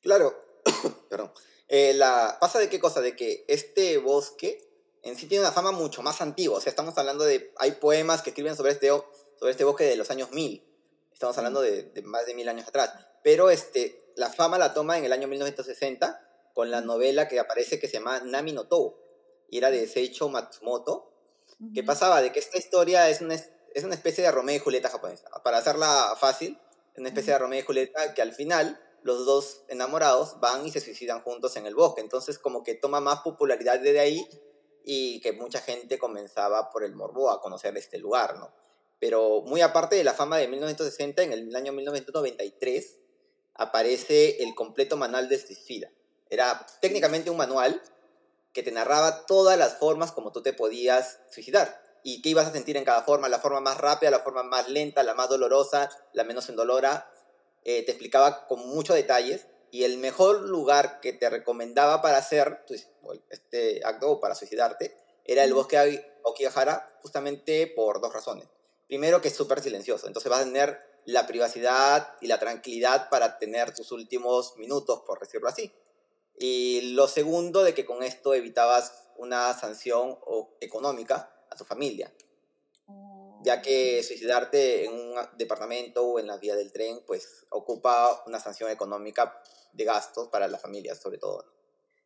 Claro, 0.00 0.34
perdón. 1.10 1.32
Eh, 1.68 1.94
la, 1.94 2.36
pasa 2.40 2.58
de 2.58 2.68
qué 2.68 2.78
cosa, 2.78 3.00
de 3.00 3.16
que 3.16 3.44
este 3.48 3.98
bosque 3.98 4.65
en 5.08 5.16
sí 5.16 5.26
tiene 5.26 5.44
una 5.44 5.52
fama 5.52 5.72
mucho 5.72 6.02
más 6.02 6.20
antigua, 6.20 6.58
o 6.58 6.60
sea, 6.60 6.70
estamos 6.70 6.96
hablando 6.98 7.24
de, 7.24 7.52
hay 7.56 7.72
poemas 7.72 8.22
que 8.22 8.30
escriben 8.30 8.56
sobre 8.56 8.72
este, 8.72 8.88
sobre 8.88 9.52
este 9.52 9.64
bosque 9.64 9.84
de 9.84 9.96
los 9.96 10.10
años 10.10 10.30
1000 10.32 10.66
Estamos 11.16 11.38
hablando 11.38 11.62
de, 11.62 11.90
más 12.04 12.26
de 12.26 12.34
mil 12.34 12.46
años 12.46 12.68
atrás. 12.68 12.92
Pero 13.22 13.48
este, 13.48 14.12
la 14.16 14.28
fama 14.28 14.58
la 14.58 14.74
toma 14.74 14.98
en 14.98 15.06
el 15.06 15.14
año 15.14 15.28
1960 15.28 16.50
con 16.52 16.70
la 16.70 16.82
novela 16.82 17.26
que 17.26 17.40
aparece 17.40 17.80
que 17.80 17.86
se 17.88 17.94
llama 17.94 18.20
Nami 18.20 18.52
no 18.52 18.68
Tou. 18.68 18.98
Y 19.48 19.56
era 19.56 19.70
de 19.70 19.86
Seicho 19.86 20.28
Matsumoto. 20.28 21.10
¿Qué 21.72 21.82
pasaba? 21.82 22.20
De 22.20 22.32
que 22.32 22.38
esta 22.38 22.58
historia 22.58 23.08
es 23.08 23.22
una, 23.22 23.34
es 23.34 23.84
una 23.84 23.94
especie 23.94 24.24
de 24.24 24.30
Romeo 24.30 24.56
y 24.56 24.58
Julieta 24.58 24.90
japonesa. 24.90 25.30
Para 25.42 25.56
hacerla 25.56 26.14
fácil, 26.20 26.60
es 26.92 26.98
una 26.98 27.08
especie 27.08 27.32
de 27.32 27.38
Romeo 27.38 27.60
y 27.60 27.64
Julieta 27.64 28.12
que 28.12 28.20
al 28.20 28.34
final 28.34 28.78
los 29.02 29.24
dos 29.24 29.62
enamorados 29.68 30.38
van 30.40 30.66
y 30.66 30.70
se 30.70 30.80
suicidan 30.80 31.22
juntos 31.22 31.56
en 31.56 31.64
el 31.64 31.74
bosque. 31.74 32.02
Entonces 32.02 32.38
como 32.38 32.62
que 32.62 32.74
toma 32.74 33.00
más 33.00 33.20
popularidad 33.20 33.80
desde 33.80 34.00
ahí 34.00 34.28
y 34.88 35.20
que 35.20 35.32
mucha 35.32 35.60
gente 35.60 35.98
comenzaba 35.98 36.70
por 36.70 36.84
el 36.84 36.94
morbo 36.94 37.28
a 37.28 37.40
conocer 37.40 37.76
este 37.76 37.98
lugar, 37.98 38.38
¿no? 38.38 38.52
Pero 39.00 39.42
muy 39.42 39.60
aparte 39.60 39.96
de 39.96 40.04
la 40.04 40.14
fama 40.14 40.38
de 40.38 40.46
1960, 40.46 41.24
en 41.24 41.32
el 41.32 41.56
año 41.56 41.72
1993 41.72 42.96
aparece 43.54 44.44
el 44.44 44.54
completo 44.54 44.96
manual 44.96 45.28
de 45.28 45.44
suicida. 45.44 45.90
Era 46.30 46.64
técnicamente 46.80 47.30
un 47.30 47.36
manual 47.36 47.82
que 48.52 48.62
te 48.62 48.70
narraba 48.70 49.26
todas 49.26 49.58
las 49.58 49.76
formas 49.76 50.12
como 50.12 50.30
tú 50.30 50.40
te 50.40 50.52
podías 50.52 51.18
suicidar 51.30 51.82
y 52.04 52.22
qué 52.22 52.28
ibas 52.28 52.46
a 52.46 52.52
sentir 52.52 52.76
en 52.76 52.84
cada 52.84 53.02
forma, 53.02 53.28
la 53.28 53.40
forma 53.40 53.60
más 53.60 53.78
rápida, 53.78 54.12
la 54.12 54.20
forma 54.20 54.44
más 54.44 54.68
lenta, 54.68 55.02
la 55.02 55.14
más 55.14 55.28
dolorosa, 55.28 55.90
la 56.12 56.22
menos 56.22 56.48
indolora. 56.48 57.10
Eh, 57.64 57.84
te 57.84 57.90
explicaba 57.90 58.46
con 58.46 58.60
muchos 58.68 58.94
detalles 58.94 59.48
y 59.76 59.84
el 59.84 59.98
mejor 59.98 60.40
lugar 60.48 61.00
que 61.00 61.12
te 61.12 61.28
recomendaba 61.28 62.00
para 62.00 62.16
hacer 62.16 62.64
este 63.28 63.82
acto 63.84 64.12
o 64.12 64.20
para 64.20 64.34
suicidarte 64.34 64.96
era 65.22 65.44
el 65.44 65.52
bosque 65.52 65.76
de 65.76 66.12
Okigahara 66.22 66.96
justamente 67.02 67.66
por 67.66 68.00
dos 68.00 68.10
razones. 68.10 68.48
Primero 68.86 69.20
que 69.20 69.28
es 69.28 69.36
súper 69.36 69.60
silencioso, 69.60 70.06
entonces 70.06 70.30
vas 70.30 70.40
a 70.40 70.44
tener 70.44 70.80
la 71.04 71.26
privacidad 71.26 72.14
y 72.22 72.26
la 72.26 72.38
tranquilidad 72.38 73.10
para 73.10 73.38
tener 73.38 73.74
tus 73.74 73.92
últimos 73.92 74.56
minutos, 74.56 75.02
por 75.06 75.20
decirlo 75.20 75.46
así. 75.46 75.70
Y 76.38 76.94
lo 76.94 77.06
segundo, 77.06 77.62
de 77.62 77.74
que 77.74 77.84
con 77.84 78.02
esto 78.02 78.32
evitabas 78.32 79.10
una 79.18 79.52
sanción 79.52 80.18
económica 80.58 81.36
a 81.50 81.56
tu 81.56 81.66
familia. 81.66 82.10
Ya 83.46 83.62
que 83.62 84.02
suicidarte 84.02 84.86
en 84.86 84.92
un 84.92 85.14
departamento 85.38 86.04
o 86.04 86.18
en 86.18 86.26
la 86.26 86.36
vía 86.36 86.56
del 86.56 86.72
tren, 86.72 87.00
pues 87.06 87.46
ocupa 87.50 88.24
una 88.26 88.40
sanción 88.40 88.72
económica 88.72 89.40
de 89.72 89.84
gastos 89.84 90.26
para 90.28 90.48
la 90.48 90.58
familia, 90.58 90.96
sobre 90.96 91.18
todo. 91.18 91.44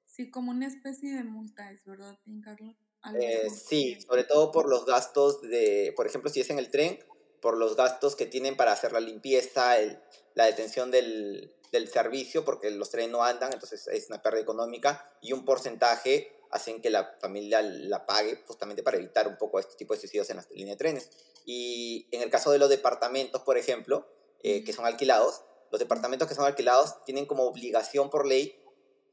Sí, 0.05 0.31
como 0.31 0.51
una 0.51 0.67
especie 0.67 1.15
de 1.15 1.25
multa, 1.25 1.71
¿es 1.71 1.83
verdad, 1.87 2.19
Carlos? 2.45 2.77
Eh, 3.19 3.49
sí, 3.49 3.99
sobre 4.07 4.25
todo 4.25 4.53
por 4.53 4.69
los 4.69 4.85
gastos 4.85 5.41
de, 5.41 5.95
por 5.97 6.07
ejemplo, 6.07 6.29
si 6.29 6.41
es 6.41 6.51
en 6.51 6.59
el 6.59 6.71
tren, 6.71 6.99
por 7.41 7.57
los 7.57 7.75
gastos 7.75 8.17
que 8.17 8.27
tienen 8.27 8.55
para 8.55 8.73
hacer 8.73 8.93
la 8.93 9.01
limpieza, 9.01 9.79
el, 9.79 9.99
la 10.35 10.45
detención 10.45 10.91
del, 10.91 11.57
del 11.73 11.89
servicio, 11.89 12.45
porque 12.45 12.71
los 12.71 12.91
trenes 12.91 13.13
no 13.13 13.25
andan, 13.25 13.53
entonces 13.53 13.89
es 13.89 14.09
una 14.09 14.23
pérdida 14.23 14.43
económica, 14.43 15.11
y 15.23 15.33
un 15.33 15.47
porcentaje 15.47 16.37
hacen 16.51 16.81
que 16.81 16.91
la 16.91 17.17
familia 17.21 17.63
la 17.63 18.07
pague 18.07 18.43
justamente 18.47 18.83
para 18.83 18.97
evitar 18.97 19.29
un 19.29 19.37
poco 19.37 19.59
este 19.59 19.77
tipo 19.77 19.95
de 19.95 20.01
suicidios 20.01 20.31
en 20.31 20.37
las 20.37 20.51
líneas 20.51 20.77
de 20.77 20.85
trenes. 20.85 21.11
Y 21.45 22.09
en 22.11 22.23
el 22.23 22.31
caso 22.31 22.51
de 22.51 22.59
los 22.59 22.69
departamentos, 22.69 23.43
por 23.43 23.57
ejemplo, 23.57 24.07
eh, 24.43 24.65
que 24.65 24.73
son 24.73 24.87
alquilados, 24.87 25.43
los 25.71 25.79
departamentos 25.79 26.29
que 26.29 26.35
son 26.35 26.45
alquilados 26.45 27.05
tienen 27.05 27.27
como 27.27 27.45
obligación 27.45 28.11
por 28.11 28.27
ley 28.27 28.57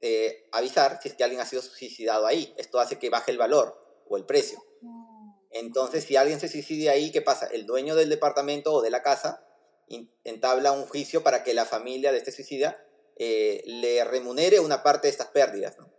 eh, 0.01 0.48
avisar 0.51 1.00
si 1.01 1.10
es 1.10 1.15
que 1.15 1.24
alguien 1.24 1.41
ha 1.41 1.46
sido 1.46 1.62
suicidado 1.62 2.25
ahí. 2.25 2.53
Esto 2.58 2.79
hace 2.79 3.00
que 3.00 3.10
baje 3.10 3.32
el 3.32 3.38
valor 3.38 4.03
o 4.08 4.17
el 4.17 4.25
precio. 4.25 4.63
Entonces, 5.51 6.03
si 6.03 6.15
alguien 6.15 6.39
se 6.39 6.50
suicida 6.50 6.91
ahí, 6.91 7.12
¿qué 7.12 7.22
pasa? 7.22 7.48
El 7.48 7.65
dueño 7.65 7.96
del 7.96 8.10
departamento 8.10 8.74
o 8.74 8.82
de 8.82 8.89
la 8.89 9.01
casa 9.01 9.44
entabla 10.24 10.72
un 10.74 10.86
juicio 10.86 11.24
para 11.24 11.44
que 11.44 11.53
la 11.53 11.65
familia 11.65 12.12
de 12.12 12.17
este 12.17 12.32
suicida 12.32 12.84
eh, 13.15 13.63
le 13.65 14.03
remunere 14.03 14.60
una 14.60 14.84
parte 14.84 15.08
de 15.08 15.12
estas 15.12 15.27
pérdidas, 15.27 15.77
¿no? 15.77 15.97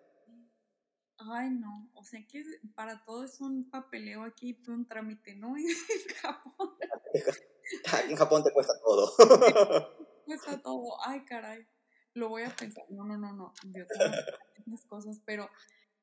Ay, 1.18 1.50
no, 1.50 1.90
o 1.94 2.04
sea 2.04 2.24
que 2.26 2.44
para 2.74 3.04
todo 3.04 3.24
es 3.24 3.40
un 3.40 3.68
papeleo 3.68 4.22
aquí, 4.22 4.56
un 4.68 4.86
trámite, 4.86 5.34
¿no? 5.34 5.56
En 5.56 6.14
Japón. 6.16 6.70
En 8.08 8.16
Japón 8.16 8.42
te 8.42 8.50
cuesta 8.52 8.72
todo. 8.82 9.12
cuesta 10.24 10.58
todo, 10.62 10.96
ay, 11.04 11.24
caray. 11.24 11.66
Lo 12.14 12.30
voy 12.30 12.42
a 12.42 12.48
pensar. 12.48 12.84
No, 12.88 13.04
no, 13.04 13.18
no, 13.18 13.32
no. 13.34 13.52
Yo 13.64 13.84
tengo 14.54 14.78
cosas, 14.88 15.20
pero 15.26 15.50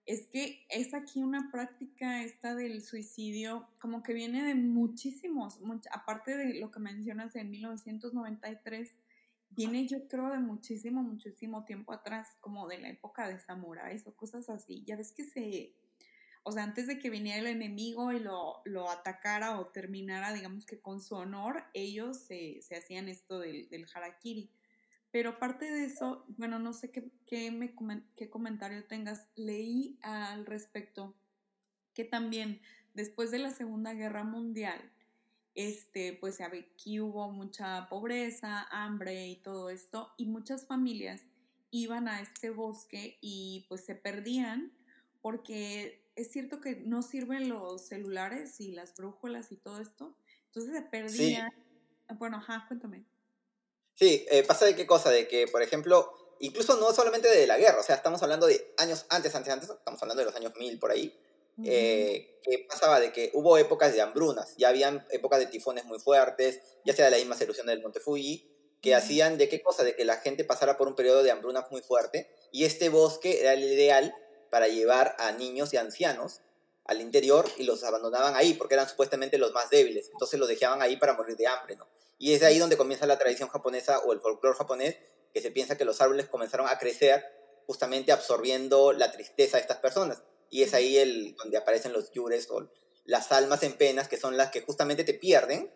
es 0.05 0.27
que 0.27 0.65
es 0.69 0.93
aquí 0.93 1.23
una 1.23 1.49
práctica 1.51 2.23
esta 2.23 2.53
del 2.53 2.83
suicidio, 2.83 3.67
como 3.81 4.03
que 4.03 4.13
viene 4.13 4.43
de 4.43 4.53
muchísimos, 4.53 5.59
aparte 5.91 6.37
de 6.37 6.53
lo 6.59 6.69
que 6.69 6.79
mencionas 6.79 7.35
en 7.35 7.49
1993 7.49 8.91
viene 9.55 9.87
yo 9.87 10.07
creo 10.07 10.29
de 10.29 10.39
muchísimo, 10.39 11.01
muchísimo 11.01 11.65
tiempo 11.65 11.93
atrás, 11.93 12.37
como 12.41 12.67
de 12.67 12.79
la 12.79 12.89
época 12.89 13.27
de 13.27 13.39
samuráis 13.39 14.05
o 14.07 14.15
cosas 14.15 14.49
así. 14.49 14.83
Ya 14.85 14.95
ves 14.95 15.11
que 15.11 15.23
se, 15.23 15.75
o 16.43 16.51
sea, 16.51 16.63
antes 16.63 16.87
de 16.87 16.99
que 16.99 17.09
viniera 17.09 17.39
el 17.39 17.47
enemigo 17.47 18.11
y 18.11 18.19
lo, 18.19 18.61
lo 18.65 18.89
atacara 18.89 19.59
o 19.59 19.67
terminara, 19.67 20.33
digamos 20.33 20.65
que 20.65 20.79
con 20.79 21.01
su 21.01 21.15
honor, 21.15 21.63
ellos 21.73 22.19
se, 22.19 22.61
se 22.61 22.75
hacían 22.75 23.09
esto 23.09 23.39
del, 23.39 23.67
del, 23.69 23.87
harakiri. 23.93 24.51
Pero 25.09 25.31
aparte 25.31 25.71
de 25.71 25.85
eso, 25.85 26.25
bueno, 26.37 26.59
no 26.59 26.73
sé 26.73 26.91
qué, 26.91 27.09
qué, 27.25 27.49
me, 27.51 27.73
qué 28.15 28.29
comentario 28.29 28.85
tengas, 28.85 29.27
leí 29.35 29.97
al 30.01 30.45
respecto 30.45 31.15
que 31.95 32.03
también 32.03 32.61
después 32.93 33.31
de 33.31 33.39
la 33.39 33.51
Segunda 33.51 33.93
Guerra 33.93 34.23
Mundial, 34.23 34.91
este, 35.55 36.13
pues 36.13 36.41
aquí 36.41 36.99
hubo 36.99 37.31
mucha 37.31 37.87
pobreza, 37.89 38.67
hambre 38.69 39.27
y 39.27 39.37
todo 39.37 39.69
esto, 39.69 40.13
y 40.17 40.25
muchas 40.25 40.67
familias 40.67 41.21
iban 41.71 42.07
a 42.07 42.21
este 42.21 42.49
bosque 42.49 43.17
y 43.21 43.65
pues 43.67 43.83
se 43.83 43.95
perdían 43.95 44.71
porque 45.21 46.05
es 46.15 46.31
cierto 46.31 46.61
que 46.61 46.75
no 46.75 47.01
sirven 47.01 47.49
los 47.49 47.87
celulares 47.87 48.59
y 48.61 48.71
las 48.71 48.95
brújulas 48.95 49.51
y 49.51 49.57
todo 49.57 49.79
esto, 49.79 50.15
entonces 50.47 50.73
se 50.73 50.81
perdían. 50.83 51.51
Bueno, 52.17 52.37
ajá, 52.37 52.65
cuéntame. 52.67 53.05
Sí, 53.95 54.25
eh, 54.29 54.43
pasa 54.43 54.65
de 54.65 54.75
qué 54.75 54.85
cosa, 54.85 55.09
de 55.09 55.27
que, 55.27 55.47
por 55.47 55.61
ejemplo, 55.61 56.35
incluso 56.39 56.79
no 56.79 56.93
solamente 56.93 57.29
de 57.29 57.47
la 57.47 57.57
guerra, 57.57 57.79
o 57.79 57.83
sea, 57.83 57.95
estamos 57.95 58.21
hablando 58.23 58.45
de 58.45 58.73
años 58.77 59.05
antes, 59.09 59.33
antes, 59.35 59.51
antes, 59.51 59.69
estamos 59.69 60.01
hablando 60.01 60.21
de 60.21 60.25
los 60.25 60.35
años 60.35 60.53
1000 60.57 60.79
por 60.79 60.91
ahí, 60.91 61.17
eh, 61.63 62.39
que 62.43 62.65
pasaba 62.69 62.99
de 62.99 63.11
que 63.11 63.31
hubo 63.33 63.57
épocas 63.57 63.93
de 63.93 64.01
hambrunas, 64.01 64.55
ya 64.57 64.69
habían 64.69 65.05
épocas 65.09 65.39
de 65.39 65.45
tifones 65.47 65.85
muy 65.85 65.99
fuertes, 65.99 66.59
ya 66.83 66.93
sea 66.93 67.05
de 67.05 67.11
la 67.11 67.17
misma 67.17 67.35
erupción 67.39 67.67
del 67.67 67.81
Monte 67.81 67.99
Fuji, 67.99 68.51
que 68.81 68.93
hacían 68.93 69.37
de 69.37 69.49
qué 69.49 69.61
cosa, 69.61 69.83
de 69.83 69.95
que 69.95 70.05
la 70.05 70.17
gente 70.17 70.43
pasara 70.43 70.77
por 70.77 70.87
un 70.87 70.95
periodo 70.95 71.23
de 71.23 71.31
hambruna 71.31 71.65
muy 71.71 71.81
fuerte, 71.81 72.29
y 72.51 72.65
este 72.65 72.89
bosque 72.89 73.39
era 73.39 73.53
el 73.53 73.63
ideal 73.63 74.13
para 74.49 74.67
llevar 74.67 75.15
a 75.17 75.31
niños 75.31 75.73
y 75.73 75.77
ancianos 75.77 76.41
al 76.85 77.01
interior 77.01 77.45
y 77.57 77.63
los 77.63 77.83
abandonaban 77.83 78.35
ahí 78.35 78.53
porque 78.53 78.75
eran 78.75 78.87
supuestamente 78.87 79.37
los 79.37 79.51
más 79.53 79.69
débiles, 79.69 80.09
entonces 80.11 80.39
los 80.39 80.47
dejaban 80.47 80.81
ahí 80.81 80.97
para 80.97 81.13
morir 81.13 81.35
de 81.35 81.47
hambre, 81.47 81.75
¿no? 81.75 81.87
Y 82.17 82.33
es 82.33 82.43
ahí 82.43 82.59
donde 82.59 82.77
comienza 82.77 83.05
la 83.07 83.17
tradición 83.17 83.49
japonesa 83.49 83.99
o 83.99 84.13
el 84.13 84.21
folclore 84.21 84.57
japonés, 84.57 84.95
que 85.33 85.41
se 85.41 85.51
piensa 85.51 85.77
que 85.77 85.83
los 85.83 85.99
árboles 85.99 86.27
comenzaron 86.27 86.67
a 86.69 86.77
crecer 86.77 87.25
justamente 87.65 88.11
absorbiendo 88.11 88.93
la 88.93 89.11
tristeza 89.11 89.57
de 89.57 89.61
estas 89.61 89.77
personas. 89.77 90.21
Y 90.55 90.63
es 90.63 90.73
ahí 90.73 90.97
el, 90.97 91.35
donde 91.35 91.57
aparecen 91.57 91.91
los 91.91 92.11
yures 92.11 92.49
o 92.49 92.71
las 93.03 93.33
almas 93.33 93.61
en 93.63 93.73
penas, 93.73 94.07
que 94.07 94.15
son 94.15 94.37
las 94.37 94.51
que 94.51 94.61
justamente 94.61 95.03
te 95.03 95.13
pierden 95.13 95.69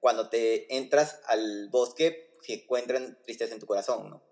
cuando 0.00 0.28
te 0.28 0.76
entras 0.76 1.20
al 1.24 1.70
bosque 1.70 2.30
si 2.42 2.52
encuentran 2.52 3.16
tristeza 3.22 3.54
en 3.54 3.60
tu 3.60 3.64
corazón, 3.64 4.10
¿no? 4.10 4.22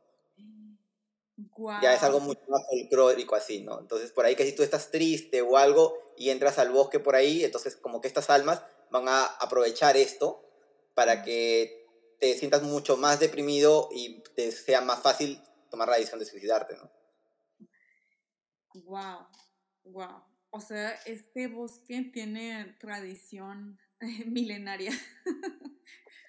Ya 1.81 1.95
es 1.95 2.03
algo 2.03 2.21
mucho 2.21 2.43
más 2.47 2.61
folclórico 2.69 3.37
así, 3.37 3.63
¿no? 3.63 3.81
Entonces, 3.81 4.13
por 4.13 4.27
ahí 4.27 4.37
que 4.37 4.45
si 4.45 4.53
tú 4.55 4.63
estás 4.63 4.91
triste 4.91 5.41
o 5.41 5.57
algo 5.57 6.13
y 6.19 6.29
entras 6.29 6.59
al 6.59 6.73
bosque 6.73 7.01
por 7.01 7.17
ahí, 7.17 7.43
entonces 7.43 7.75
como 7.75 8.03
que 8.03 8.09
estas 8.09 8.29
almas 8.29 8.63
van 8.91 9.09
a 9.09 9.25
aprovechar 9.25 9.97
esto 9.97 10.45
para 10.93 11.23
que 11.23 11.87
te 12.21 12.37
sientas 12.37 12.63
mucho 12.63 12.99
más 12.99 13.19
deprimido 13.19 13.89
y 13.91 14.23
te 14.35 14.53
sea 14.53 14.83
más 14.83 15.01
fácil 15.01 15.43
tomar 15.71 15.89
la 15.89 15.97
decisión 15.97 16.21
de 16.21 16.27
suicidarte, 16.27 16.77
¿no? 16.77 16.91
Wow. 18.85 19.27
Wow. 19.87 20.23
O 20.51 20.61
sea, 20.61 20.93
este 21.07 21.49
bosque 21.49 22.11
tiene 22.13 22.77
tradición 22.81 23.79
milenaria. 24.27 24.93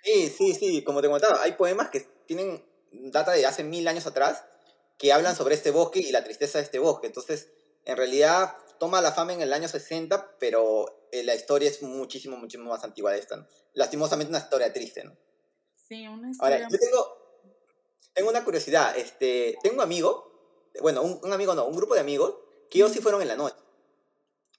sí, 0.03 0.27
sí, 0.29 0.53
sí. 0.53 0.83
Como 0.83 1.01
te 1.01 1.09
contaba, 1.09 1.41
hay 1.43 1.53
poemas 1.53 1.89
que 1.89 2.01
tienen 2.25 2.63
data 2.91 3.31
de 3.31 3.45
hace 3.45 3.63
mil 3.63 3.87
años 3.87 4.05
atrás 4.05 4.45
que 4.97 5.13
hablan 5.13 5.35
sobre 5.35 5.55
este 5.55 5.71
bosque 5.71 5.99
y 5.99 6.11
la 6.11 6.23
tristeza 6.23 6.57
de 6.57 6.65
este 6.65 6.79
bosque. 6.79 7.07
Entonces, 7.07 7.51
en 7.85 7.97
realidad 7.97 8.57
toma 8.79 9.01
la 9.01 9.11
fama 9.11 9.33
en 9.33 9.41
el 9.41 9.53
año 9.53 9.67
60, 9.67 10.37
pero 10.39 11.07
eh, 11.11 11.23
la 11.23 11.35
historia 11.35 11.69
es 11.69 11.81
muchísimo, 11.81 12.37
muchísimo 12.37 12.69
más 12.69 12.83
antigua 12.83 13.11
de 13.11 13.19
esta. 13.19 13.47
Lastimosamente 13.73 14.29
una 14.29 14.39
historia 14.39 14.73
triste, 14.73 15.03
¿no? 15.03 15.15
Sí, 15.87 16.07
una 16.07 16.31
historia. 16.31 16.57
Ahora, 16.57 16.69
yo 16.69 16.77
tengo, 16.77 17.17
tengo 18.13 18.29
una 18.29 18.43
curiosidad. 18.43 18.97
Este, 18.97 19.57
tengo 19.61 19.75
un 19.75 19.81
amigo, 19.81 20.69
bueno, 20.81 21.01
un, 21.01 21.19
un 21.23 21.31
amigo 21.31 21.53
no, 21.55 21.65
un 21.65 21.75
grupo 21.75 21.93
de 21.93 22.01
amigos 22.01 22.35
que 22.69 22.79
ellos 22.79 22.91
sí 22.91 22.99
fueron 22.99 23.21
en 23.21 23.27
la 23.27 23.35
noche. 23.35 23.55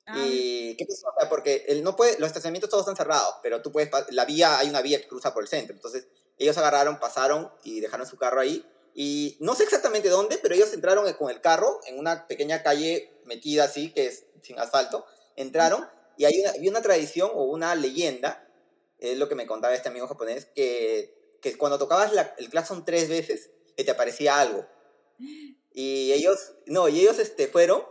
Ah, 0.07 0.16
y 0.18 0.75
qué 0.77 0.87
pasó, 0.87 1.07
porque 1.29 1.66
él 1.68 1.83
no 1.83 1.94
puede, 1.94 2.18
los 2.18 2.29
estacionamientos 2.29 2.71
todos 2.71 2.83
están 2.83 2.97
cerrados, 2.97 3.35
pero 3.42 3.61
tú 3.61 3.71
puedes, 3.71 3.90
la 4.11 4.25
vía, 4.25 4.59
hay 4.59 4.71
una 4.71 4.81
vía 4.81 5.01
que 5.01 5.09
cruza 5.09 5.35
por 5.35 5.42
el 5.42 5.49
centro, 5.49 5.75
entonces 5.75 6.07
ellos 6.38 6.57
agarraron, 6.57 6.99
pasaron 6.99 7.53
y 7.62 7.81
dejaron 7.81 8.07
su 8.07 8.16
carro 8.16 8.40
ahí, 8.40 8.64
y 8.94 9.37
no 9.40 9.55
sé 9.55 9.64
exactamente 9.64 10.09
dónde, 10.09 10.38
pero 10.38 10.55
ellos 10.55 10.73
entraron 10.73 11.12
con 11.12 11.31
el 11.31 11.42
carro 11.42 11.81
en 11.87 11.99
una 11.99 12.27
pequeña 12.27 12.62
calle 12.62 13.21
metida 13.27 13.64
así, 13.64 13.92
que 13.92 14.07
es 14.07 14.25
sin 14.42 14.59
asfalto, 14.59 15.05
entraron, 15.37 15.87
y 16.16 16.25
hay 16.25 16.40
una, 16.40 16.51
había 16.51 16.71
una 16.71 16.83
tradición 16.83 17.31
o 17.35 17.44
una 17.44 17.75
leyenda, 17.75 18.49
es 18.99 19.18
lo 19.18 19.29
que 19.29 19.35
me 19.35 19.47
contaba 19.47 19.75
este 19.75 19.90
amigo 19.90 20.09
japonés, 20.09 20.47
que, 20.55 21.37
que 21.42 21.59
cuando 21.59 21.79
tocabas 21.79 22.12
el 22.38 22.49
claxon 22.49 22.87
tres 22.87 23.11
veces, 23.11 23.51
te 23.85 23.90
aparecía 23.90 24.40
algo. 24.40 24.66
Y 25.71 26.12
ellos, 26.12 26.55
no, 26.66 26.88
y 26.88 26.99
ellos 26.99 27.21
este, 27.21 27.47
fueron, 27.47 27.85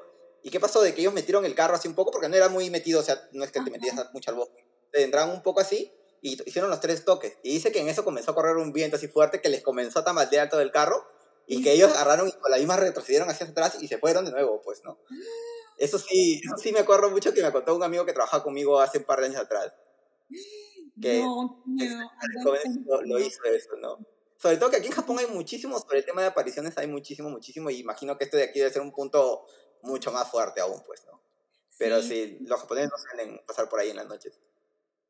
¿y 0.48 0.50
qué 0.50 0.62
pasó? 0.62 0.82
De 0.82 0.96
que 0.96 1.02
ellos 1.02 1.14
metieron 1.14 1.44
el 1.44 1.54
carro 1.54 1.76
así 1.76 1.90
un 1.90 1.94
poco, 1.94 2.10
porque 2.10 2.30
no 2.30 2.36
era 2.38 2.48
muy 2.48 2.70
metido, 2.70 3.02
o 3.02 3.04
sea, 3.04 3.22
no 3.34 3.44
es 3.44 3.52
que 3.52 3.60
te 3.60 3.70
metías 3.70 3.96
mucho 4.14 4.32
al 4.32 4.38
bosque. 4.38 4.66
Entraban 4.94 5.36
un 5.36 5.44
poco 5.44 5.60
así 5.60 5.92
y 6.22 6.42
hicieron 6.48 6.70
los 6.70 6.80
tres 6.80 7.04
toques. 7.04 7.38
Y 7.44 7.52
dice 7.52 7.74
que 7.74 7.82
en 7.82 7.90
eso 7.90 8.06
comenzó 8.06 8.32
a 8.32 8.36
correr 8.36 8.56
un 8.56 8.72
viento 8.72 8.96
así 8.96 9.10
fuerte 9.10 9.42
que 9.42 9.50
les 9.50 9.62
comenzó 9.62 10.00
a 10.00 10.06
tambalear 10.06 10.50
todo 10.50 10.62
el 10.62 10.72
carro 10.72 11.06
y 11.48 11.62
que 11.62 11.74
ellos 11.74 11.92
agarraron 11.92 12.30
y 12.30 12.32
con 12.32 12.50
la 12.50 12.58
misma 12.60 12.78
retrocedieron 12.78 13.30
hacia 13.30 13.48
atrás 13.48 13.78
y 13.82 13.90
se 13.90 13.98
fueron 13.98 14.24
de 14.24 14.32
nuevo, 14.32 14.62
pues, 14.62 14.82
¿no? 14.86 14.98
Eso 15.78 16.00
sí, 16.00 16.42
sí 16.64 16.72
me 16.72 16.80
acuerdo 16.80 17.12
mucho 17.12 17.34
que 17.34 17.44
me 17.44 17.52
contó 17.52 17.76
un 17.76 17.84
amigo 17.84 18.06
que 18.06 18.14
trabajaba 18.14 18.42
conmigo 18.42 18.80
hace 18.80 19.00
un 19.00 19.04
par 19.04 19.20
de 19.20 19.26
años 19.26 19.42
atrás. 19.42 19.74
Que, 21.00 21.20
no, 21.20 21.64
no, 21.68 23.02
lo, 23.04 23.20
hizo 23.20 23.44
eso, 23.44 23.76
¿no? 23.80 24.00
Sobre 24.36 24.58
todo 24.58 24.72
que 24.72 24.78
aquí 24.78 24.88
en 24.88 24.94
Japón 24.94 25.20
hay 25.20 25.28
muchísimo, 25.28 25.78
sobre 25.78 26.00
el 26.00 26.06
tema 26.06 26.22
de 26.22 26.28
apariciones 26.30 26.76
hay 26.80 26.88
muchísimo, 26.88 27.30
muchísimo, 27.30 27.70
y 27.70 27.78
imagino 27.78 28.18
que 28.18 28.24
este 28.24 28.38
de 28.38 28.44
aquí 28.46 28.58
debe 28.58 28.72
ser 28.72 28.82
un 28.82 28.92
punto 28.92 29.46
mucho 29.84 30.12
más 30.12 30.30
fuerte 30.30 30.62
aún, 30.62 30.82
pues, 30.86 31.06
¿no? 31.06 31.22
Pero 31.78 32.02
sí, 32.02 32.38
los 32.42 32.60
japoneses 32.60 32.90
no 32.90 32.98
suelen 32.98 33.42
pasar 33.46 33.70
por 33.70 33.80
ahí 33.80 33.92
en 33.92 33.98
las 33.98 34.08
noches. 34.08 34.40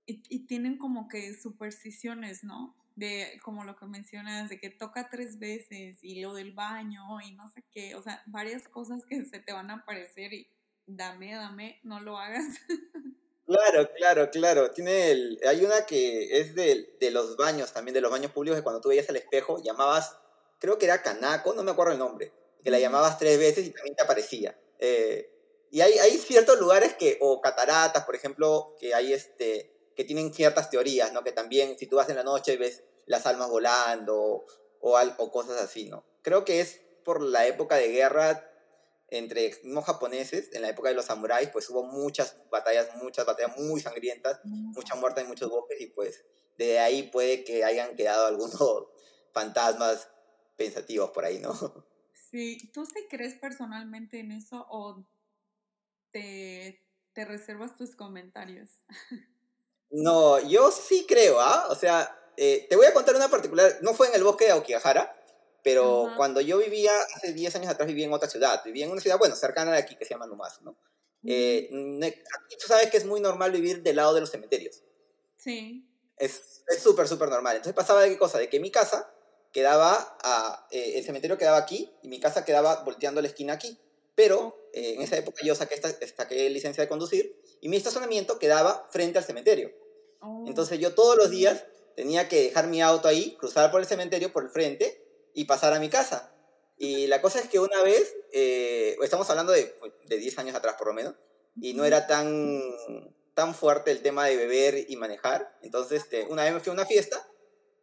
Y, 0.05 0.23
y 0.29 0.45
tienen 0.47 0.77
como 0.77 1.07
que 1.07 1.33
supersticiones, 1.39 2.43
¿no? 2.43 2.75
de 2.97 3.39
como 3.43 3.63
lo 3.63 3.75
que 3.77 3.85
mencionas, 3.85 4.49
de 4.49 4.59
que 4.59 4.71
toca 4.71 5.07
tres 5.07 5.37
veces 5.37 5.99
y 6.01 6.19
lo 6.19 6.33
del 6.33 6.53
baño 6.53 7.21
y 7.21 7.31
no 7.33 7.47
sé 7.47 7.63
qué, 7.71 7.93
o 7.93 8.01
sea, 8.01 8.23
varias 8.25 8.67
cosas 8.67 9.05
que 9.05 9.23
se 9.23 9.39
te 9.39 9.53
van 9.53 9.69
a 9.69 9.75
aparecer 9.75 10.33
y 10.33 10.49
dame, 10.87 11.35
dame, 11.35 11.79
no 11.83 12.01
lo 12.01 12.17
hagas. 12.17 12.43
Claro, 13.47 13.89
claro, 13.95 14.29
claro. 14.29 14.71
Tiene 14.71 15.09
el, 15.09 15.39
hay 15.47 15.63
una 15.63 15.85
que 15.85 16.41
es 16.41 16.53
de, 16.53 16.97
de 16.99 17.11
los 17.11 17.37
baños, 17.37 17.71
también 17.71 17.93
de 17.93 18.01
los 18.01 18.11
baños 18.11 18.33
públicos, 18.33 18.59
que 18.59 18.63
cuando 18.63 18.81
tú 18.81 18.89
veías 18.89 19.07
al 19.07 19.15
espejo 19.15 19.63
llamabas, 19.63 20.19
creo 20.59 20.77
que 20.77 20.83
era 20.83 21.01
Kanako, 21.01 21.53
no 21.53 21.63
me 21.63 21.71
acuerdo 21.71 21.93
el 21.93 21.99
nombre, 21.99 22.33
que 22.63 22.71
la 22.71 22.79
llamabas 22.79 23.17
tres 23.17 23.37
veces 23.39 23.65
y 23.65 23.71
también 23.71 23.95
te 23.95 24.03
aparecía. 24.03 24.59
Eh, 24.79 25.31
y 25.71 25.81
hay, 25.81 25.97
hay 25.99 26.17
ciertos 26.17 26.59
lugares 26.59 26.93
que, 26.93 27.17
o 27.21 27.41
cataratas, 27.41 28.05
por 28.05 28.15
ejemplo, 28.15 28.75
que 28.79 28.93
hay 28.93 29.13
este, 29.13 29.73
que 29.95 30.03
tienen 30.03 30.33
ciertas 30.33 30.69
teorías, 30.69 31.11
¿no? 31.11 31.23
Que 31.23 31.31
también, 31.31 31.77
si 31.77 31.87
tú 31.87 31.97
vas 31.97 32.09
en 32.09 32.15
la 32.15 32.23
noche 32.23 32.57
ves 32.57 32.83
las 33.05 33.25
almas 33.25 33.49
volando 33.49 34.45
o, 34.79 34.99
o 35.17 35.31
cosas 35.31 35.61
así, 35.61 35.89
¿no? 35.89 36.05
Creo 36.21 36.45
que 36.45 36.61
es 36.61 36.81
por 37.03 37.21
la 37.21 37.47
época 37.47 37.75
de 37.75 37.89
guerra 37.89 38.51
entre 39.09 39.57
no 39.63 39.81
japoneses, 39.81 40.49
en 40.53 40.61
la 40.61 40.69
época 40.69 40.89
de 40.89 40.95
los 40.95 41.05
samuráis, 41.05 41.49
pues 41.49 41.69
hubo 41.69 41.83
muchas 41.83 42.35
batallas, 42.51 42.89
muchas 42.95 43.25
batallas 43.25 43.57
muy 43.57 43.79
sangrientas, 43.79 44.41
mucha 44.43 44.95
muerte 44.95 45.21
en 45.21 45.27
muchos 45.27 45.49
bosques 45.49 45.79
y 45.79 45.87
pues 45.87 46.25
de 46.57 46.79
ahí 46.79 47.03
puede 47.03 47.43
que 47.43 47.63
hayan 47.63 47.95
quedado 47.95 48.27
algunos 48.27 48.57
fantasmas 49.33 50.09
pensativos 50.57 51.11
por 51.11 51.25
ahí, 51.25 51.39
¿no? 51.39 51.53
Sí, 52.29 52.57
¿tú 52.73 52.85
sí 52.85 53.07
crees 53.09 53.35
personalmente 53.35 54.19
en 54.19 54.31
eso 54.31 54.65
o 54.69 55.05
te, 56.11 56.83
te 57.13 57.25
reservas 57.25 57.75
tus 57.75 57.95
comentarios? 57.95 58.69
No, 59.89 60.37
yo 60.45 60.69
sí 60.69 61.05
creo, 61.07 61.39
¿ah? 61.39 61.67
O 61.69 61.75
sea, 61.75 62.13
eh, 62.35 62.67
te 62.69 62.75
voy 62.75 62.85
a 62.85 62.93
contar 62.93 63.15
una 63.15 63.29
particular, 63.29 63.77
no 63.81 63.93
fue 63.93 64.09
en 64.09 64.15
el 64.15 64.23
bosque 64.25 64.43
de 64.43 64.51
Aokigahara, 64.51 65.15
pero 65.63 66.11
cuando 66.17 66.41
yo 66.41 66.57
vivía, 66.57 66.91
hace 67.15 67.31
10 67.31 67.55
años 67.55 67.69
atrás 67.69 67.87
vivía 67.87 68.05
en 68.05 68.11
otra 68.11 68.29
ciudad, 68.29 68.61
vivía 68.65 68.85
en 68.85 68.91
una 68.91 68.99
ciudad, 68.99 69.17
bueno, 69.17 69.33
cercana 69.37 69.71
de 69.71 69.77
aquí, 69.77 69.95
que 69.95 70.03
se 70.03 70.13
llama 70.13 70.27
Numazu, 70.27 70.61
¿no? 70.63 70.77
Eh, 71.25 71.69
tú 72.59 72.67
sabes 72.67 72.89
que 72.89 72.97
es 72.97 73.05
muy 73.05 73.21
normal 73.21 73.51
vivir 73.51 73.81
del 73.81 73.95
lado 73.95 74.13
de 74.13 74.19
los 74.19 74.29
cementerios. 74.29 74.83
Sí. 75.37 75.89
Es 76.17 76.63
súper, 76.81 77.07
súper 77.07 77.29
normal. 77.29 77.55
Entonces 77.55 77.73
pasaba 77.73 78.01
de 78.01 78.09
qué 78.09 78.17
cosa, 78.17 78.39
de 78.39 78.49
que 78.49 78.59
mi 78.59 78.71
casa 78.71 79.09
quedaba, 79.51 80.17
a, 80.23 80.67
eh, 80.71 80.93
el 80.95 81.03
cementerio 81.03 81.37
quedaba 81.37 81.57
aquí 81.57 81.91
y 82.01 82.07
mi 82.07 82.19
casa 82.19 82.45
quedaba 82.45 82.83
volteando 82.83 83.21
la 83.21 83.27
esquina 83.27 83.53
aquí. 83.53 83.77
Pero 84.15 84.69
en 84.73 85.01
esa 85.01 85.15
época 85.17 85.41
yo 85.43 85.53
saqué, 85.53 85.75
esta, 85.75 85.89
saqué 86.15 86.49
licencia 86.49 86.83
de 86.83 86.89
conducir 86.89 87.39
y 87.61 87.69
mi 87.69 87.77
estacionamiento 87.77 88.39
quedaba 88.39 88.87
frente 88.91 89.19
al 89.19 89.23
cementerio. 89.23 89.71
Oh. 90.21 90.43
Entonces 90.47 90.79
yo 90.79 90.95
todos 90.95 91.15
los 91.17 91.29
días 91.29 91.65
tenía 91.95 92.27
que 92.27 92.43
dejar 92.43 92.67
mi 92.67 92.81
auto 92.81 93.07
ahí, 93.07 93.35
cruzar 93.39 93.71
por 93.71 93.79
el 93.79 93.87
cementerio 93.87 94.31
por 94.31 94.43
el 94.43 94.49
frente 94.49 95.03
y 95.33 95.45
pasar 95.45 95.73
a 95.73 95.79
mi 95.79 95.89
casa. 95.89 96.31
Y 96.77 97.07
la 97.07 97.21
cosa 97.21 97.39
es 97.39 97.49
que 97.49 97.59
una 97.59 97.81
vez, 97.81 98.15
eh, 98.31 98.95
estamos 99.01 99.29
hablando 99.29 99.51
de, 99.51 99.75
de 100.05 100.17
10 100.17 100.37
años 100.39 100.55
atrás 100.55 100.75
por 100.77 100.87
lo 100.87 100.93
menos, 100.93 101.15
y 101.59 101.73
no 101.73 101.85
era 101.85 102.05
tan, 102.05 102.61
tan 103.33 103.55
fuerte 103.55 103.91
el 103.91 104.01
tema 104.01 104.25
de 104.25 104.35
beber 104.35 104.85
y 104.87 104.95
manejar. 104.95 105.57
Entonces, 105.63 106.03
este, 106.03 106.23
una 106.23 106.43
vez 106.43 106.53
me 106.53 106.59
fui 106.59 106.69
a 106.69 106.73
una 106.73 106.85
fiesta 106.85 107.27